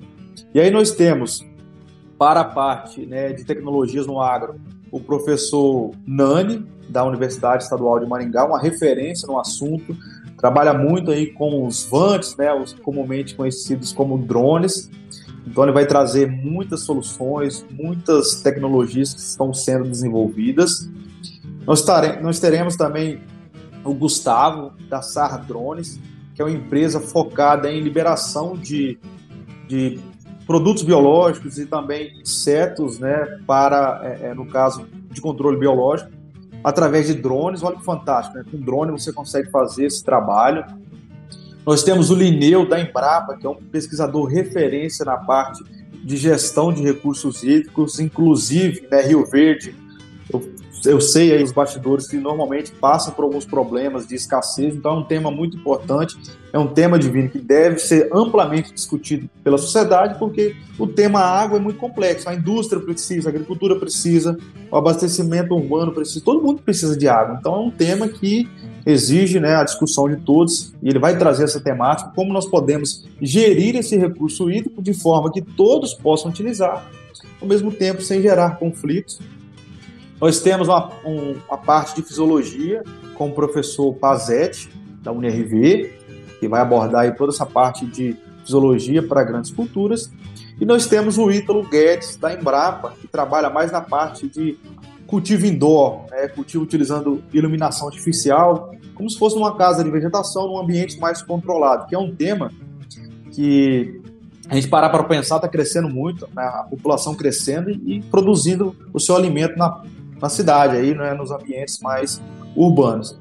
E 0.55 0.61
aí 0.61 0.71
nós 0.71 0.93
temos, 0.93 1.45
para 2.19 2.41
a 2.41 2.45
parte 2.45 3.07
né, 3.07 3.33
de 3.33 3.45
tecnologias 3.45 4.07
no 4.07 4.21
agro, 4.21 4.61
o 4.91 5.01
professor 5.01 5.93
Nani, 6.07 6.67
da 6.89 7.05
Universidade 7.05 7.63
Estadual 7.63 8.01
de 8.01 8.07
Maringá, 8.07 8.45
uma 8.45 8.61
referência 8.61 9.27
no 9.29 9.39
assunto, 9.39 9.97
trabalha 10.37 10.75
muito 10.75 11.11
aí 11.11 11.29
com 11.29 11.65
os 11.65 11.85
vantes, 11.85 12.37
né, 12.37 12.53
os 12.53 12.73
comumente 12.73 13.35
conhecidos 13.35 13.93
como 13.93 14.19
drones. 14.19 14.91
Então 15.47 15.63
ele 15.63 15.73
vai 15.73 15.87
trazer 15.87 16.27
muitas 16.27 16.81
soluções, 16.81 17.65
muitas 17.71 18.43
tecnologias 18.43 19.15
que 19.15 19.21
estão 19.21 19.55
sendo 19.55 19.89
desenvolvidas. 19.89 20.91
Nós, 21.65 22.41
teremos 22.41 22.75
também 22.75 23.21
o 23.85 23.95
Gustavo, 23.95 24.73
da 24.89 25.03
Sarra 25.03 25.39
Drones, 25.39 25.99
que 26.35 26.43
é 26.43 26.45
uma 26.45 26.51
empresa 26.51 27.01
focada 27.01 27.71
em 27.71 27.81
liberação 27.81 28.57
de, 28.57 28.99
de 29.69 30.01
produtos 30.47 30.83
biológicos 30.83 31.59
e 31.59 31.67
também 31.67 32.19
insetos, 32.21 32.99
né, 32.99 33.39
para, 33.47 34.01
é, 34.03 34.29
é, 34.29 34.35
no 34.35 34.47
caso 34.47 34.87
de 35.11 35.21
controle 35.21 35.57
biológico, 35.57 36.11
através 36.63 37.07
de 37.07 37.15
drones. 37.15 37.63
Olha 37.63 37.77
que 37.77 37.85
fantástico, 37.85 38.37
né? 38.37 38.45
Com 38.51 38.59
drone 38.59 38.93
você 38.93 39.13
consegue 39.13 39.51
fazer 39.51 39.87
esse 39.87 40.05
trabalho. 40.05 40.65
Nós 41.65 41.83
temos 41.83 42.11
o 42.11 42.15
Lineu 42.15 42.69
da 42.69 42.81
Embrapa, 42.81 43.37
que 43.37 43.47
é 43.47 43.51
um 43.51 43.55
pesquisador 43.55 44.27
referência 44.27 45.05
na 45.05 45.17
parte 45.17 45.63
de 46.03 46.17
gestão 46.17 46.73
de 46.73 46.83
recursos 46.83 47.43
hídricos, 47.43 48.01
inclusive 48.01 48.89
né, 48.91 49.03
Rio 49.03 49.25
Verde. 49.27 49.75
Eu 50.85 51.01
sei 51.01 51.33
aí 51.33 51.43
os 51.43 51.53
bastidores 51.53 52.09
que 52.09 52.17
normalmente 52.17 52.73
passam 52.73 53.13
por 53.13 53.25
alguns 53.25 53.45
problemas 53.45 54.07
de 54.07 54.15
escassez, 54.15 54.75
então 54.75 54.93
é 54.93 54.99
um 55.01 55.05
tema 55.05 55.31
muito 55.31 55.57
importante, 55.57 56.17
é 56.53 56.59
um 56.59 56.67
tema 56.67 56.99
divino 56.99 57.29
que 57.29 57.39
deve 57.39 57.79
ser 57.79 58.09
amplamente 58.13 58.73
discutido 58.73 59.29
pela 59.45 59.59
sociedade, 59.59 60.19
porque 60.19 60.57
o 60.79 60.87
tema 60.87 61.21
água 61.21 61.59
é 61.59 61.61
muito 61.61 61.79
complexo, 61.79 62.29
a 62.29 62.35
indústria 62.35 62.81
precisa, 62.81 63.29
a 63.29 63.31
agricultura 63.31 63.77
precisa, 63.77 64.39
o 64.71 64.77
abastecimento 64.77 65.55
urbano 65.55 65.93
precisa, 65.93 66.25
todo 66.25 66.43
mundo 66.43 66.63
precisa 66.63 66.97
de 66.97 67.07
água, 67.07 67.37
então 67.39 67.55
é 67.55 67.59
um 67.59 67.71
tema 67.71 68.09
que 68.09 68.49
exige 68.87 69.39
né, 69.39 69.57
a 69.57 69.65
discussão 69.65 70.09
de 70.09 70.17
todos 70.17 70.73
e 70.83 70.89
ele 70.89 70.99
vai 70.99 71.19
trazer 71.19 71.45
essa 71.45 71.61
temática, 71.61 72.11
como 72.15 72.33
nós 72.33 72.47
podemos 72.47 73.07
gerir 73.21 73.77
esse 73.77 73.97
recurso 73.97 74.51
hídrico 74.51 74.83
de 74.83 74.95
forma 74.95 75.31
que 75.31 75.43
todos 75.43 75.93
possam 75.93 76.31
utilizar, 76.31 76.91
ao 77.39 77.47
mesmo 77.47 77.71
tempo 77.71 78.01
sem 78.01 78.23
gerar 78.23 78.59
conflitos 78.59 79.21
nós 80.21 80.41
temos 80.41 80.69
uma, 80.69 80.91
um, 81.05 81.37
uma 81.49 81.59
parte 81.59 81.97
de 81.97 82.03
fisiologia 82.03 82.83
com 83.15 83.29
o 83.29 83.33
professor 83.33 83.95
Pazetti, 83.95 84.69
da 85.03 85.11
UNRV, 85.13 85.91
que 86.39 86.47
vai 86.47 86.61
abordar 86.61 87.17
toda 87.17 87.33
essa 87.33 87.47
parte 87.47 87.87
de 87.87 88.17
fisiologia 88.45 89.03
para 89.03 89.25
grandes 89.25 89.51
culturas. 89.51 90.11
E 90.61 90.65
nós 90.67 90.87
temos 90.87 91.17
o 91.17 91.31
Ítalo 91.31 91.63
Guedes, 91.63 92.17
da 92.17 92.35
Embrapa, 92.35 92.93
que 93.01 93.09
trabalha 93.09 93.49
mais 93.49 93.73
na 93.73 93.81
parte 93.81 94.29
de 94.29 94.59
cultivo 95.07 95.47
indoor, 95.47 96.05
né? 96.11 96.29
cultivo 96.29 96.63
utilizando 96.63 97.23
iluminação 97.33 97.89
artificial, 97.89 98.73
como 98.95 99.09
se 99.09 99.19
fosse 99.19 99.37
uma 99.37 99.57
casa 99.57 99.83
de 99.83 99.91
vegetação 99.91 100.47
num 100.47 100.59
ambiente 100.59 100.99
mais 101.01 101.23
controlado, 101.23 101.87
que 101.87 101.95
é 101.95 101.99
um 101.99 102.15
tema 102.15 102.53
que 103.33 104.01
a 104.49 104.55
gente 104.55 104.69
parar 104.69 104.91
para 104.91 105.03
pensar 105.05 105.37
está 105.37 105.49
crescendo 105.49 105.89
muito, 105.89 106.29
né? 106.35 106.43
a 106.43 106.65
população 106.65 107.15
crescendo 107.15 107.71
e 107.71 108.03
produzindo 108.03 108.77
o 108.93 109.01
seu 109.01 109.17
alimento 109.17 109.57
na, 109.57 109.83
na 110.21 110.29
cidade, 110.29 110.77
aí, 110.77 110.95
né, 110.95 111.15
nos 111.15 111.31
ambientes 111.31 111.81
mais 111.81 112.21
urbanos. 112.55 113.19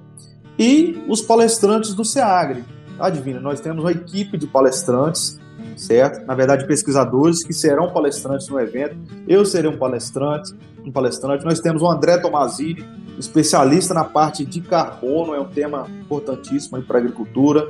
E 0.57 1.03
os 1.07 1.21
palestrantes 1.21 1.93
do 1.93 2.03
SEAGRE. 2.03 2.63
Adivinha, 2.99 3.39
nós 3.39 3.61
temos 3.61 3.83
uma 3.83 3.91
equipe 3.91 4.37
de 4.37 4.45
palestrantes, 4.45 5.39
certo? 5.77 6.25
Na 6.25 6.35
verdade, 6.35 6.67
pesquisadores 6.67 7.43
que 7.43 7.53
serão 7.53 7.93
palestrantes 7.93 8.49
no 8.49 8.59
evento. 8.59 8.97
Eu 9.25 9.45
serei 9.45 9.71
um 9.71 9.77
palestrante, 9.77 10.53
um 10.85 10.91
palestrante. 10.91 11.45
Nós 11.45 11.61
temos 11.61 11.81
o 11.81 11.87
André 11.87 12.17
Tomazini, 12.17 12.85
especialista 13.17 13.93
na 13.93 14.03
parte 14.03 14.43
de 14.45 14.59
carbono, 14.59 15.33
é 15.33 15.39
um 15.39 15.47
tema 15.47 15.87
importantíssimo 16.01 16.81
para 16.81 16.97
a 16.97 17.01
agricultura. 17.01 17.69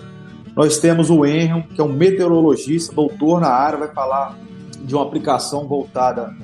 Nós 0.55 0.79
temos 0.79 1.11
o 1.11 1.25
Enron, 1.25 1.61
que 1.61 1.79
é 1.79 1.83
um 1.83 1.93
meteorologista, 1.93 2.93
doutor 2.93 3.39
na 3.39 3.49
área, 3.49 3.77
vai 3.77 3.87
falar 3.89 4.35
de 4.81 4.95
uma 4.95 5.03
aplicação 5.03 5.67
voltada 5.67 6.35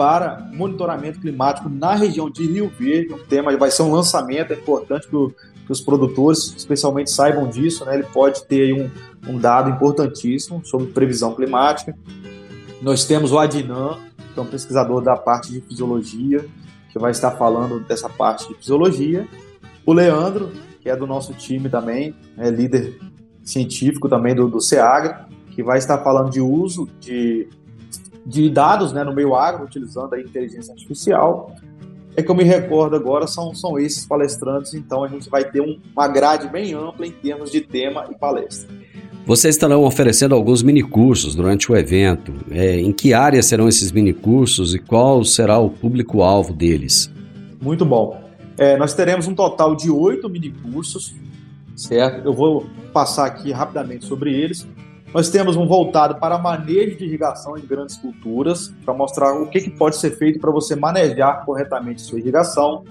para 0.00 0.48
monitoramento 0.54 1.20
climático 1.20 1.68
na 1.68 1.94
região 1.94 2.30
de 2.30 2.46
Rio 2.50 2.70
Verde, 2.70 3.12
um 3.12 3.18
tema 3.18 3.54
vai 3.58 3.70
ser 3.70 3.82
um 3.82 3.92
lançamento, 3.92 4.50
é 4.50 4.56
importante 4.56 5.06
que, 5.06 5.14
o, 5.14 5.28
que 5.28 5.70
os 5.70 5.82
produtores 5.82 6.54
especialmente 6.56 7.10
saibam 7.10 7.46
disso, 7.46 7.84
né? 7.84 7.96
ele 7.96 8.04
pode 8.04 8.46
ter 8.46 8.72
um, 8.72 8.90
um 9.30 9.38
dado 9.38 9.68
importantíssimo 9.68 10.64
sobre 10.64 10.86
previsão 10.86 11.34
climática. 11.34 11.94
Nós 12.80 13.04
temos 13.04 13.30
o 13.30 13.38
Adnan, 13.38 13.98
que 14.32 14.40
é 14.40 14.42
um 14.42 14.46
pesquisador 14.46 15.02
da 15.02 15.18
parte 15.18 15.52
de 15.52 15.60
fisiologia, 15.60 16.46
que 16.90 16.98
vai 16.98 17.10
estar 17.10 17.32
falando 17.32 17.80
dessa 17.80 18.08
parte 18.08 18.48
de 18.48 18.54
fisiologia. 18.54 19.28
O 19.84 19.92
Leandro, 19.92 20.50
que 20.80 20.88
é 20.88 20.96
do 20.96 21.06
nosso 21.06 21.34
time 21.34 21.68
também, 21.68 22.14
é 22.38 22.48
líder 22.48 22.98
científico 23.44 24.08
também 24.08 24.34
do, 24.34 24.48
do 24.48 24.62
SEAGRA, 24.62 25.28
que 25.50 25.62
vai 25.62 25.76
estar 25.76 25.98
falando 25.98 26.30
de 26.30 26.40
uso 26.40 26.88
de, 26.98 27.50
de 28.24 28.48
dados 28.50 28.92
né, 28.92 29.02
no 29.04 29.14
meio 29.14 29.34
agro, 29.34 29.64
utilizando 29.64 30.14
a 30.14 30.20
inteligência 30.20 30.72
artificial. 30.72 31.54
É 32.16 32.22
que 32.22 32.30
eu 32.30 32.34
me 32.34 32.44
recordo 32.44 32.96
agora, 32.96 33.26
são, 33.26 33.54
são 33.54 33.78
esses 33.78 34.04
palestrantes, 34.04 34.74
então 34.74 35.04
a 35.04 35.08
gente 35.08 35.30
vai 35.30 35.44
ter 35.44 35.60
um, 35.60 35.78
uma 35.92 36.08
grade 36.08 36.48
bem 36.48 36.74
ampla 36.74 37.06
em 37.06 37.12
termos 37.12 37.50
de 37.50 37.60
tema 37.60 38.06
e 38.10 38.14
palestra. 38.14 38.68
Vocês 39.26 39.54
estarão 39.54 39.84
oferecendo 39.84 40.34
alguns 40.34 40.62
minicursos 40.62 41.34
durante 41.34 41.70
o 41.70 41.76
evento. 41.76 42.32
É, 42.50 42.80
em 42.80 42.92
que 42.92 43.14
área 43.14 43.42
serão 43.42 43.68
esses 43.68 43.92
minicursos 43.92 44.74
e 44.74 44.78
qual 44.78 45.24
será 45.24 45.58
o 45.58 45.70
público-alvo 45.70 46.52
deles? 46.52 47.12
Muito 47.60 47.84
bom. 47.84 48.20
É, 48.58 48.76
nós 48.76 48.92
teremos 48.92 49.28
um 49.28 49.34
total 49.34 49.76
de 49.76 49.90
oito 49.90 50.28
minicursos, 50.28 51.14
certo? 51.76 52.26
Eu 52.26 52.32
vou 52.34 52.66
passar 52.92 53.26
aqui 53.26 53.52
rapidamente 53.52 54.04
sobre 54.04 54.34
eles. 54.34 54.66
Nós 55.12 55.28
temos 55.28 55.56
um 55.56 55.66
voltado 55.66 56.20
para 56.20 56.38
manejo 56.38 56.96
de 56.96 57.04
irrigação 57.04 57.58
em 57.58 57.66
grandes 57.66 57.96
culturas, 57.96 58.72
para 58.84 58.94
mostrar 58.94 59.32
o 59.32 59.48
que, 59.48 59.60
que 59.60 59.70
pode 59.70 59.96
ser 59.96 60.16
feito 60.16 60.38
para 60.38 60.52
você 60.52 60.76
manejar 60.76 61.44
corretamente 61.44 62.00
sua 62.00 62.20
irrigação. 62.20 62.84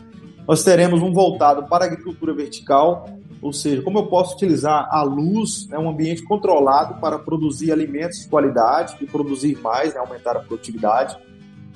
Nós 0.45 0.63
teremos 0.63 1.01
um 1.01 1.13
voltado 1.13 1.67
para 1.67 1.85
agricultura 1.85 2.33
vertical, 2.33 3.07
ou 3.41 3.53
seja, 3.53 3.81
como 3.81 3.99
eu 3.99 4.07
posso 4.07 4.35
utilizar 4.35 4.89
a 4.91 5.01
luz, 5.01 5.65
né, 5.69 5.79
um 5.79 5.89
ambiente 5.89 6.21
controlado 6.23 6.99
para 6.99 7.17
produzir 7.17 7.71
alimentos 7.71 8.19
de 8.19 8.27
qualidade 8.27 8.97
e 8.99 9.05
produzir 9.05 9.57
mais, 9.61 9.93
né, 9.93 9.99
aumentar 10.01 10.35
a 10.35 10.41
produtividade. 10.41 11.17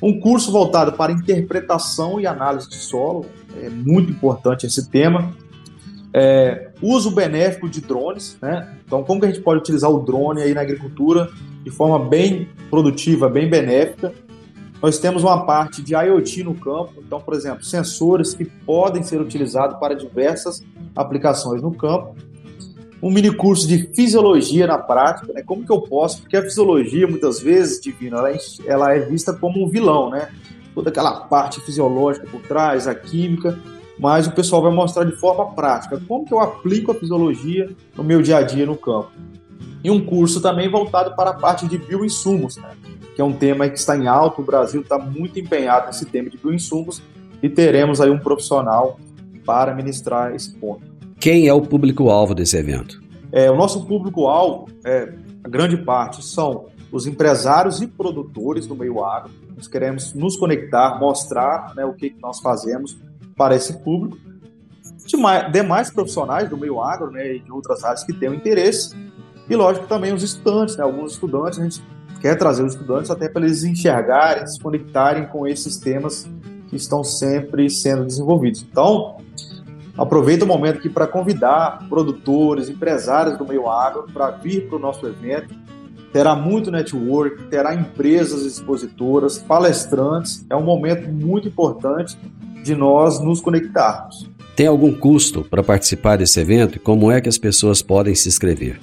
Um 0.01 0.19
curso 0.19 0.51
voltado 0.51 0.91
para 0.91 1.13
interpretação 1.13 2.19
e 2.19 2.27
análise 2.27 2.69
de 2.69 2.75
solo, 2.75 3.25
é 3.61 3.69
muito 3.69 4.11
importante 4.11 4.65
esse 4.65 4.89
tema. 4.89 5.33
É, 6.13 6.72
uso 6.83 7.11
benéfico 7.11 7.69
de 7.69 7.79
drones, 7.79 8.37
né? 8.41 8.77
Então, 8.85 9.03
como 9.03 9.21
que 9.21 9.25
a 9.25 9.29
gente 9.29 9.41
pode 9.41 9.61
utilizar 9.61 9.89
o 9.89 9.99
drone 9.99 10.41
aí 10.41 10.53
na 10.53 10.61
agricultura 10.61 11.29
de 11.63 11.71
forma 11.71 11.97
bem 11.97 12.49
produtiva, 12.69 13.29
bem 13.29 13.49
benéfica? 13.49 14.13
Nós 14.81 14.99
temos 14.99 15.23
uma 15.23 15.45
parte 15.45 15.81
de 15.81 15.95
IoT 15.95 16.43
no 16.43 16.55
campo, 16.55 16.95
então, 16.97 17.21
por 17.21 17.33
exemplo, 17.33 17.63
sensores 17.63 18.33
que 18.33 18.43
podem 18.43 19.01
ser 19.01 19.21
utilizados 19.21 19.79
para 19.79 19.95
diversas 19.95 20.61
aplicações 20.93 21.61
no 21.61 21.73
campo. 21.73 22.17
Um 23.01 23.09
mini 23.09 23.33
curso 23.33 23.65
de 23.65 23.87
fisiologia 23.93 24.67
na 24.67 24.77
prática, 24.77 25.31
né? 25.31 25.41
Como 25.41 25.65
que 25.65 25.71
eu 25.71 25.79
posso? 25.81 26.21
Porque 26.21 26.35
a 26.35 26.41
fisiologia, 26.41 27.07
muitas 27.07 27.39
vezes, 27.39 27.79
divina, 27.79 28.17
ela 28.17 28.31
é, 28.31 28.37
ela 28.65 28.93
é 28.93 28.99
vista 28.99 29.31
como 29.31 29.63
um 29.63 29.69
vilão, 29.69 30.09
né? 30.09 30.29
Toda 30.75 30.89
aquela 30.89 31.21
parte 31.21 31.61
fisiológica 31.61 32.27
por 32.27 32.41
trás, 32.41 32.85
a 32.85 32.93
química, 32.93 33.57
mas 33.97 34.27
o 34.27 34.31
pessoal 34.31 34.61
vai 34.61 34.71
mostrar 34.71 35.03
de 35.03 35.15
forma 35.15 35.53
prática 35.53 36.01
como 36.07 36.25
que 36.25 36.33
eu 36.33 36.39
aplico 36.39 36.91
a 36.91 36.95
fisiologia 36.95 37.69
no 37.95 38.03
meu 38.03 38.21
dia 38.21 38.37
a 38.37 38.41
dia 38.41 38.65
no 38.65 38.75
campo. 38.75 39.11
E 39.83 39.91
um 39.91 40.03
curso 40.03 40.41
também 40.41 40.69
voltado 40.69 41.15
para 41.15 41.31
a 41.31 41.33
parte 41.33 41.67
de 41.67 41.77
bioinsumos, 41.77 42.57
né? 42.57 42.69
que 43.15 43.21
é 43.21 43.23
um 43.23 43.33
tema 43.33 43.67
que 43.69 43.77
está 43.77 43.97
em 43.97 44.07
alto. 44.07 44.41
O 44.41 44.45
Brasil 44.45 44.81
está 44.81 44.97
muito 44.97 45.39
empenhado 45.39 45.87
nesse 45.87 46.05
tema 46.05 46.29
de 46.29 46.37
bioinsumos 46.37 47.01
e 47.41 47.49
teremos 47.49 47.99
aí 47.99 48.09
um 48.09 48.19
profissional 48.19 48.97
para 49.45 49.75
ministrar 49.75 50.33
esse 50.33 50.53
ponto. 50.55 50.81
Quem 51.19 51.47
é 51.47 51.53
o 51.53 51.61
público-alvo 51.61 52.33
desse 52.33 52.57
evento? 52.57 53.01
É, 53.31 53.49
o 53.51 53.55
nosso 53.55 53.85
público-alvo, 53.85 54.69
é, 54.85 55.13
a 55.43 55.49
grande 55.49 55.77
parte, 55.77 56.23
são 56.23 56.65
os 56.91 57.07
empresários 57.07 57.81
e 57.81 57.87
produtores 57.87 58.67
do 58.67 58.75
meio 58.75 59.03
agro. 59.03 59.31
Nós 59.55 59.67
queremos 59.67 60.13
nos 60.13 60.37
conectar, 60.37 60.99
mostrar 60.99 61.73
né, 61.75 61.85
o 61.85 61.93
que, 61.93 62.11
que 62.11 62.21
nós 62.21 62.39
fazemos 62.39 62.97
para 63.35 63.55
esse 63.55 63.73
público. 63.83 64.17
Demais 65.51 65.91
profissionais 65.91 66.49
do 66.49 66.57
meio 66.57 66.81
agro 66.81 67.11
né, 67.11 67.35
e 67.35 67.39
de 67.39 67.51
outras 67.51 67.83
áreas 67.83 68.03
que 68.03 68.13
tenham 68.13 68.33
interesse. 68.33 68.95
E, 69.49 69.55
lógico, 69.55 69.87
também 69.87 70.13
os 70.13 70.23
estudantes, 70.23 70.77
né, 70.77 70.83
alguns 70.83 71.13
estudantes, 71.13 71.59
a 71.59 71.63
gente 71.63 71.83
quer 72.21 72.35
trazer 72.35 72.63
os 72.63 72.73
estudantes 72.73 73.11
até 73.11 73.27
para 73.27 73.43
eles 73.43 73.63
enxergarem, 73.63 74.47
se 74.47 74.59
conectarem 74.59 75.27
com 75.27 75.45
esses 75.45 75.77
temas 75.77 76.27
que 76.69 76.77
estão 76.77 77.03
sempre 77.03 77.69
sendo 77.69 78.05
desenvolvidos. 78.05 78.65
Então, 78.69 79.17
aproveita 79.97 80.45
o 80.45 80.47
momento 80.47 80.77
aqui 80.77 80.89
para 80.89 81.05
convidar 81.05 81.85
produtores, 81.89 82.69
empresários 82.69 83.37
do 83.37 83.45
meio 83.45 83.69
agro 83.69 84.07
para 84.11 84.31
vir 84.31 84.67
para 84.67 84.77
o 84.77 84.79
nosso 84.79 85.05
evento. 85.05 85.53
Terá 86.13 86.35
muito 86.35 86.71
network, 86.71 87.43
terá 87.45 87.75
empresas 87.75 88.45
expositoras, 88.45 89.37
palestrantes. 89.39 90.45
É 90.49 90.55
um 90.55 90.63
momento 90.63 91.11
muito 91.11 91.47
importante 91.47 92.17
de 92.63 92.75
nós 92.75 93.19
nos 93.19 93.41
conectarmos. 93.41 94.29
Tem 94.55 94.67
algum 94.67 94.93
custo 94.93 95.43
para 95.43 95.63
participar 95.63 96.17
desse 96.17 96.39
evento 96.39 96.77
e 96.77 96.79
como 96.79 97.11
é 97.11 97.19
que 97.19 97.29
as 97.29 97.37
pessoas 97.37 97.81
podem 97.81 98.15
se 98.15 98.29
inscrever? 98.29 98.79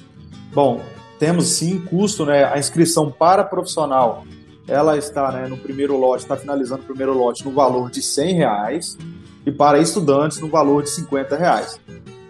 Bom, 0.53 0.81
temos 1.17 1.47
sim 1.47 1.79
custo, 1.79 2.25
né? 2.25 2.43
A 2.43 2.57
inscrição 2.59 3.11
para 3.11 3.43
profissional, 3.43 4.25
ela 4.67 4.97
está 4.97 5.31
né, 5.31 5.47
no 5.47 5.57
primeiro 5.57 5.97
lote, 5.97 6.23
está 6.23 6.35
finalizando 6.35 6.83
o 6.83 6.85
primeiro 6.85 7.13
lote 7.13 7.45
no 7.45 7.51
valor 7.51 7.89
de 7.89 8.01
100 8.01 8.35
reais 8.35 8.97
e 9.45 9.51
para 9.51 9.79
estudantes 9.79 10.39
no 10.39 10.49
valor 10.49 10.83
de 10.83 10.89
50 10.89 11.35
reais. 11.35 11.79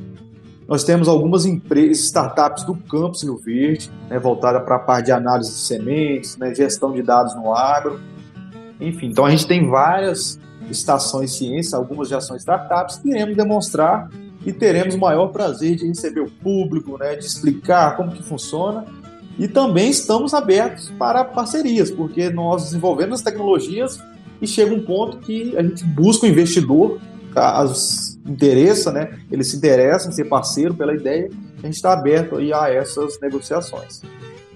Nós 0.72 0.84
temos 0.84 1.06
algumas 1.06 1.44
empresas, 1.44 1.98
startups 2.04 2.64
do 2.64 2.74
campus 2.74 3.22
Rio 3.22 3.36
Verde, 3.36 3.90
né, 4.08 4.18
voltada 4.18 4.58
para 4.58 4.76
a 4.76 4.78
parte 4.78 5.04
de 5.04 5.12
análise 5.12 5.50
de 5.50 5.58
sementes, 5.58 6.38
né, 6.38 6.54
gestão 6.54 6.92
de 6.92 7.02
dados 7.02 7.34
no 7.34 7.54
agro. 7.54 8.00
Enfim, 8.80 9.08
então 9.08 9.26
a 9.26 9.30
gente 9.30 9.46
tem 9.46 9.68
várias 9.68 10.40
estações 10.70 11.34
ciência, 11.34 11.76
algumas 11.76 12.08
já 12.08 12.22
são 12.22 12.34
startups, 12.36 12.96
que 12.96 13.10
iremos 13.10 13.36
demonstrar 13.36 14.08
e 14.46 14.50
teremos 14.50 14.94
o 14.94 14.98
maior 14.98 15.26
prazer 15.26 15.76
de 15.76 15.86
receber 15.86 16.20
o 16.20 16.30
público, 16.30 16.96
né, 16.96 17.16
de 17.16 17.26
explicar 17.26 17.94
como 17.94 18.10
que 18.10 18.22
funciona 18.22 18.86
e 19.38 19.46
também 19.46 19.90
estamos 19.90 20.32
abertos 20.32 20.90
para 20.98 21.22
parcerias, 21.22 21.90
porque 21.90 22.30
nós 22.30 22.64
desenvolvemos 22.64 23.16
as 23.16 23.22
tecnologias 23.22 24.02
e 24.40 24.46
chega 24.46 24.74
um 24.74 24.82
ponto 24.82 25.18
que 25.18 25.54
a 25.54 25.62
gente 25.62 25.84
busca 25.84 26.24
o 26.24 26.30
investidor, 26.30 26.98
caso 27.34 28.11
interessa, 28.26 28.92
né, 28.92 29.18
ele 29.30 29.44
se 29.44 29.56
interessa 29.56 30.08
em 30.08 30.12
ser 30.12 30.24
parceiro 30.24 30.74
pela 30.74 30.94
ideia, 30.94 31.28
a 31.62 31.66
gente 31.66 31.74
está 31.74 31.92
aberto 31.92 32.36
aí 32.36 32.52
a 32.52 32.68
essas 32.68 33.18
negociações. 33.20 34.02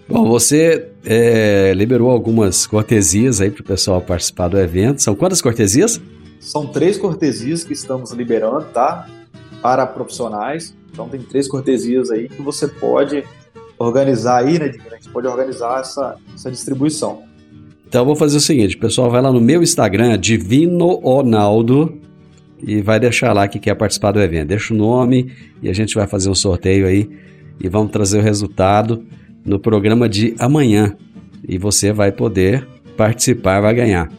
Bom, 0.08 0.28
você 0.28 0.88
é, 1.04 1.72
liberou 1.74 2.10
algumas 2.10 2.64
cortesias 2.64 3.40
aí 3.40 3.50
para 3.50 3.60
o 3.60 3.64
pessoal 3.64 4.00
participar 4.00 4.46
do 4.46 4.58
evento. 4.58 5.02
São 5.02 5.16
quantas 5.16 5.42
cortesias? 5.42 6.00
São 6.38 6.66
três 6.66 6.96
cortesias 6.96 7.64
que 7.64 7.72
estamos 7.72 8.12
liberando, 8.12 8.66
tá? 8.66 9.08
Para 9.60 9.84
profissionais. 9.84 10.76
Então 10.92 11.08
tem 11.08 11.20
três 11.20 11.48
cortesias 11.48 12.10
aí 12.10 12.28
que 12.28 12.40
você 12.40 12.68
pode 12.68 13.24
organizar 13.78 14.44
aí, 14.44 14.58
né, 14.58 14.72
A 14.90 14.94
gente 14.94 15.08
pode 15.10 15.26
organizar 15.26 15.80
essa, 15.80 16.16
essa 16.34 16.50
distribuição. 16.50 17.24
Então 17.88 18.02
eu 18.02 18.06
vou 18.06 18.16
fazer 18.16 18.36
o 18.36 18.40
seguinte, 18.40 18.76
o 18.76 18.80
pessoal 18.80 19.10
vai 19.10 19.22
lá 19.22 19.32
no 19.32 19.40
meu 19.40 19.62
Instagram, 19.62 20.18
Divino 20.18 20.96
Ronaldo, 20.96 22.00
e 22.62 22.80
vai 22.80 22.98
deixar 22.98 23.32
lá 23.32 23.46
que 23.48 23.58
quer 23.58 23.74
participar 23.74 24.12
do 24.12 24.20
evento. 24.20 24.48
Deixa 24.48 24.72
o 24.72 24.76
nome 24.76 25.32
e 25.62 25.68
a 25.68 25.72
gente 25.72 25.94
vai 25.94 26.06
fazer 26.06 26.30
um 26.30 26.34
sorteio 26.34 26.86
aí 26.86 27.08
e 27.60 27.68
vamos 27.68 27.92
trazer 27.92 28.18
o 28.18 28.22
resultado 28.22 29.04
no 29.44 29.58
programa 29.58 30.08
de 30.08 30.34
amanhã. 30.38 30.94
E 31.46 31.58
você 31.58 31.92
vai 31.92 32.10
poder 32.10 32.66
participar, 32.96 33.60
vai 33.60 33.74
ganhar. 33.74 34.10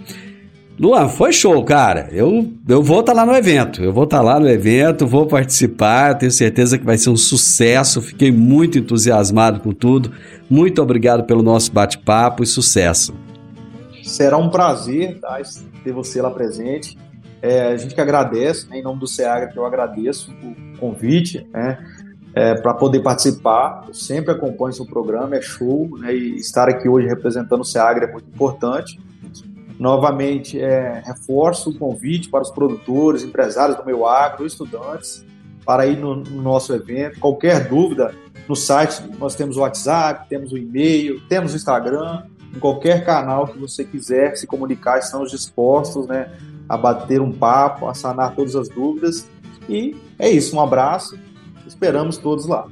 Luan, 0.80 1.10
foi 1.10 1.34
show, 1.34 1.64
cara. 1.64 2.08
Eu, 2.12 2.54
eu 2.70 2.84
vou 2.84 3.00
estar 3.00 3.14
tá 3.14 3.22
lá 3.22 3.26
no 3.26 3.36
evento. 3.36 3.84
Eu 3.84 3.92
vou 3.92 4.04
estar 4.04 4.18
tá 4.18 4.24
lá 4.24 4.40
no 4.40 4.48
evento, 4.48 5.08
vou 5.08 5.26
participar. 5.26 6.14
Tenho 6.14 6.32
certeza 6.32 6.78
que 6.78 6.86
vai 6.86 7.00
ser 7.00 7.10
um 7.10 7.18
sucesso. 7.18 8.00
Fiquei 8.00 8.32
muito 8.32 8.78
entusiasmado 8.78 9.60
com 9.60 9.72
tudo. 9.72 10.12
Muito 10.48 10.80
obrigado 10.80 11.24
pelo 11.24 11.42
nosso 11.42 11.72
bate-papo 11.72 12.44
e 12.44 12.46
sucesso. 12.46 13.14
Será 14.04 14.38
um 14.38 14.50
prazer 14.50 15.20
tá, 15.20 15.42
ter 15.84 15.92
você 15.92 16.22
lá 16.22 16.30
presente. 16.30 16.96
É, 17.42 17.68
a 17.68 17.78
gente 17.78 17.94
que 17.94 18.02
agradece, 18.02 18.68
né, 18.70 18.80
em 18.80 18.84
nome 18.84 19.00
do 19.00 19.08
SEAGRA, 19.08 19.48
que 19.48 19.58
eu 19.58 19.66
agradeço 19.66 20.32
o 20.32 20.78
convite 20.78 21.48
né, 21.54 21.78
é, 22.34 22.56
para 22.56 22.74
poder 22.74 23.02
participar. 23.02 23.86
Eu 23.88 23.94
sempre 23.94 24.32
acompanho 24.32 24.74
seu 24.74 24.86
programa, 24.86 25.36
é 25.36 25.42
show. 25.42 25.90
Né, 26.00 26.16
e 26.16 26.36
estar 26.38 26.68
aqui 26.68 26.90
hoje 26.90 27.08
representando 27.08 27.62
o 27.62 27.66
SEAGRA 27.66 28.06
é 28.06 28.12
muito 28.12 28.30
importante. 28.30 29.00
Novamente, 29.80 30.60
é, 30.60 31.04
reforço 31.06 31.70
o 31.70 31.78
convite 31.78 32.30
para 32.30 32.42
os 32.42 32.50
produtores, 32.50 33.24
empresários 33.24 33.78
do 33.78 33.86
meu 33.86 34.08
agro, 34.08 34.46
estudantes, 34.46 35.24
para 35.64 35.86
ir 35.86 35.98
no, 35.98 36.16
no 36.16 36.42
nosso 36.42 36.74
evento. 36.74 37.20
Qualquer 37.20 37.68
dúvida, 37.68 38.16
no 38.48 38.56
site 38.56 39.04
nós 39.20 39.36
temos 39.36 39.58
o 39.58 39.60
WhatsApp, 39.60 40.28
temos 40.30 40.52
o 40.52 40.58
e-mail, 40.58 41.22
temos 41.28 41.54
o 41.54 41.56
Instagram. 41.56 42.24
Em 42.56 42.60
qualquer 42.60 43.06
canal 43.06 43.48
que 43.48 43.60
você 43.60 43.84
quiser 43.84 44.36
se 44.36 44.48
comunicar, 44.48 44.98
estamos 44.98 45.30
dispostos 45.30 46.08
né, 46.08 46.32
a 46.68 46.78
bater 46.78 47.22
um 47.22 47.32
papo, 47.32 47.88
a 47.88 47.94
sanar 47.94 48.36
todas 48.36 48.56
as 48.56 48.70
dúvidas. 48.70 49.28
E 49.70 49.96
é 50.18 50.30
isso, 50.30 50.56
um 50.56 50.62
abraço, 50.62 51.18
esperamos 51.66 52.18
todos 52.18 52.46
lá. 52.46 52.66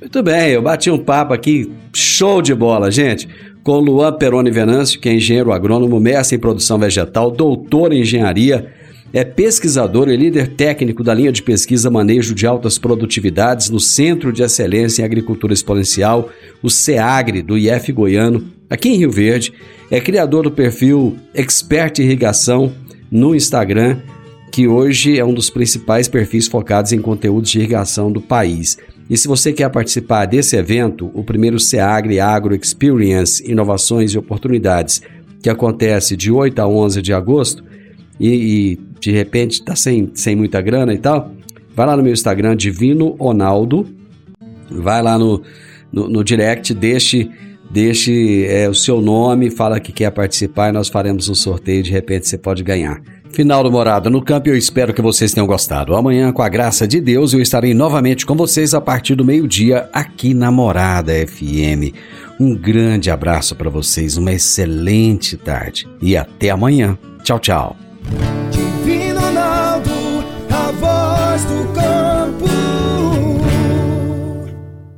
Muito 0.00 0.22
bem, 0.22 0.50
eu 0.50 0.62
bati 0.62 0.90
um 0.90 0.98
papo 0.98 1.34
aqui, 1.34 1.72
show 1.92 2.40
de 2.40 2.54
bola, 2.54 2.90
gente 2.90 3.28
com 3.68 3.80
Luan 3.80 4.14
Peroni 4.14 4.50
Venâncio, 4.50 4.98
que 4.98 5.10
é 5.10 5.14
engenheiro 5.14 5.52
agrônomo, 5.52 6.00
mestre 6.00 6.36
em 6.36 6.40
produção 6.40 6.78
vegetal, 6.78 7.30
doutor 7.30 7.92
em 7.92 8.00
engenharia, 8.00 8.72
é 9.12 9.24
pesquisador 9.24 10.08
e 10.08 10.16
líder 10.16 10.48
técnico 10.48 11.04
da 11.04 11.12
linha 11.12 11.30
de 11.30 11.42
pesquisa 11.42 11.90
Manejo 11.90 12.34
de 12.34 12.46
Altas 12.46 12.78
Produtividades 12.78 13.68
no 13.68 13.78
Centro 13.78 14.32
de 14.32 14.42
Excelência 14.42 15.02
em 15.02 15.04
Agricultura 15.04 15.52
Exponencial, 15.52 16.30
o 16.62 16.70
CEAGRE, 16.70 17.42
do 17.42 17.58
IF 17.58 17.92
Goiano, 17.92 18.42
aqui 18.70 18.88
em 18.88 18.96
Rio 18.96 19.10
Verde. 19.10 19.52
É 19.90 20.00
criador 20.00 20.44
do 20.44 20.50
perfil 20.50 21.16
Expert 21.34 21.98
Irrigação 21.98 22.72
no 23.10 23.34
Instagram, 23.34 23.98
que 24.50 24.66
hoje 24.66 25.18
é 25.18 25.24
um 25.24 25.34
dos 25.34 25.50
principais 25.50 26.08
perfis 26.08 26.46
focados 26.46 26.92
em 26.92 27.00
conteúdos 27.00 27.50
de 27.50 27.58
irrigação 27.58 28.10
do 28.10 28.20
país. 28.20 28.78
E 29.08 29.16
se 29.16 29.26
você 29.26 29.52
quer 29.52 29.70
participar 29.70 30.26
desse 30.26 30.56
evento, 30.56 31.10
o 31.14 31.24
primeiro 31.24 31.58
SEAGRE 31.58 32.20
Agro 32.20 32.54
Experience 32.54 33.42
Inovações 33.50 34.12
e 34.12 34.18
Oportunidades, 34.18 35.02
que 35.42 35.48
acontece 35.48 36.16
de 36.16 36.30
8 36.30 36.58
a 36.58 36.68
11 36.68 37.00
de 37.00 37.12
agosto, 37.12 37.64
e, 38.20 38.28
e 38.28 38.76
de 39.00 39.12
repente 39.12 39.52
está 39.52 39.76
sem, 39.76 40.10
sem 40.14 40.34
muita 40.34 40.60
grana 40.60 40.92
e 40.92 40.98
tal, 40.98 41.32
vai 41.74 41.86
lá 41.86 41.96
no 41.96 42.02
meu 42.02 42.12
Instagram, 42.12 42.56
Divino 42.56 43.10
Ronaldo, 43.18 43.86
vai 44.70 45.02
lá 45.02 45.18
no, 45.18 45.42
no, 45.92 46.08
no 46.08 46.24
direct, 46.24 46.74
deixe, 46.74 47.30
deixe 47.70 48.46
é, 48.46 48.68
o 48.68 48.74
seu 48.74 49.00
nome, 49.00 49.50
fala 49.50 49.80
que 49.80 49.92
quer 49.92 50.10
participar 50.10 50.70
e 50.70 50.72
nós 50.72 50.88
faremos 50.88 51.28
um 51.28 51.34
sorteio, 51.34 51.82
de 51.82 51.90
repente 51.90 52.28
você 52.28 52.38
pode 52.38 52.62
ganhar. 52.62 53.00
Final 53.30 53.62
do 53.62 53.70
Morada 53.70 54.08
no 54.08 54.22
Campo, 54.22 54.48
eu 54.48 54.56
espero 54.56 54.94
que 54.94 55.02
vocês 55.02 55.32
tenham 55.32 55.46
gostado. 55.46 55.94
Amanhã, 55.94 56.32
com 56.32 56.42
a 56.42 56.48
graça 56.48 56.88
de 56.88 57.00
Deus, 57.00 57.32
eu 57.32 57.40
estarei 57.40 57.74
novamente 57.74 58.24
com 58.24 58.34
vocês 58.34 58.74
a 58.74 58.80
partir 58.80 59.14
do 59.14 59.24
meio-dia 59.24 59.88
aqui 59.92 60.32
na 60.32 60.50
Morada 60.50 61.12
FM. 61.26 61.94
Um 62.40 62.54
grande 62.54 63.10
abraço 63.10 63.54
para 63.54 63.68
vocês, 63.68 64.16
uma 64.16 64.32
excelente 64.32 65.36
tarde 65.36 65.86
e 66.00 66.16
até 66.16 66.50
amanhã. 66.50 66.98
Tchau, 67.22 67.38
tchau. 67.38 67.76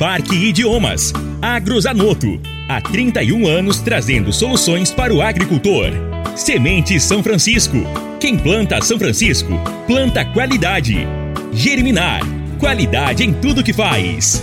Parque 0.00 0.34
Idiomas, 0.34 1.12
Agrozanoto, 1.42 2.40
há 2.66 2.80
31 2.80 3.46
anos 3.46 3.80
trazendo 3.80 4.32
soluções 4.32 4.90
para 4.90 5.12
o 5.12 5.20
agricultor. 5.20 5.90
Semente 6.34 6.98
São 6.98 7.22
Francisco. 7.22 7.76
Quem 8.18 8.38
planta 8.38 8.80
São 8.80 8.98
Francisco, 8.98 9.52
planta 9.86 10.24
qualidade. 10.24 11.06
Germinar 11.52 12.22
Qualidade 12.58 13.24
em 13.24 13.32
tudo 13.34 13.62
que 13.62 13.74
faz. 13.74 14.42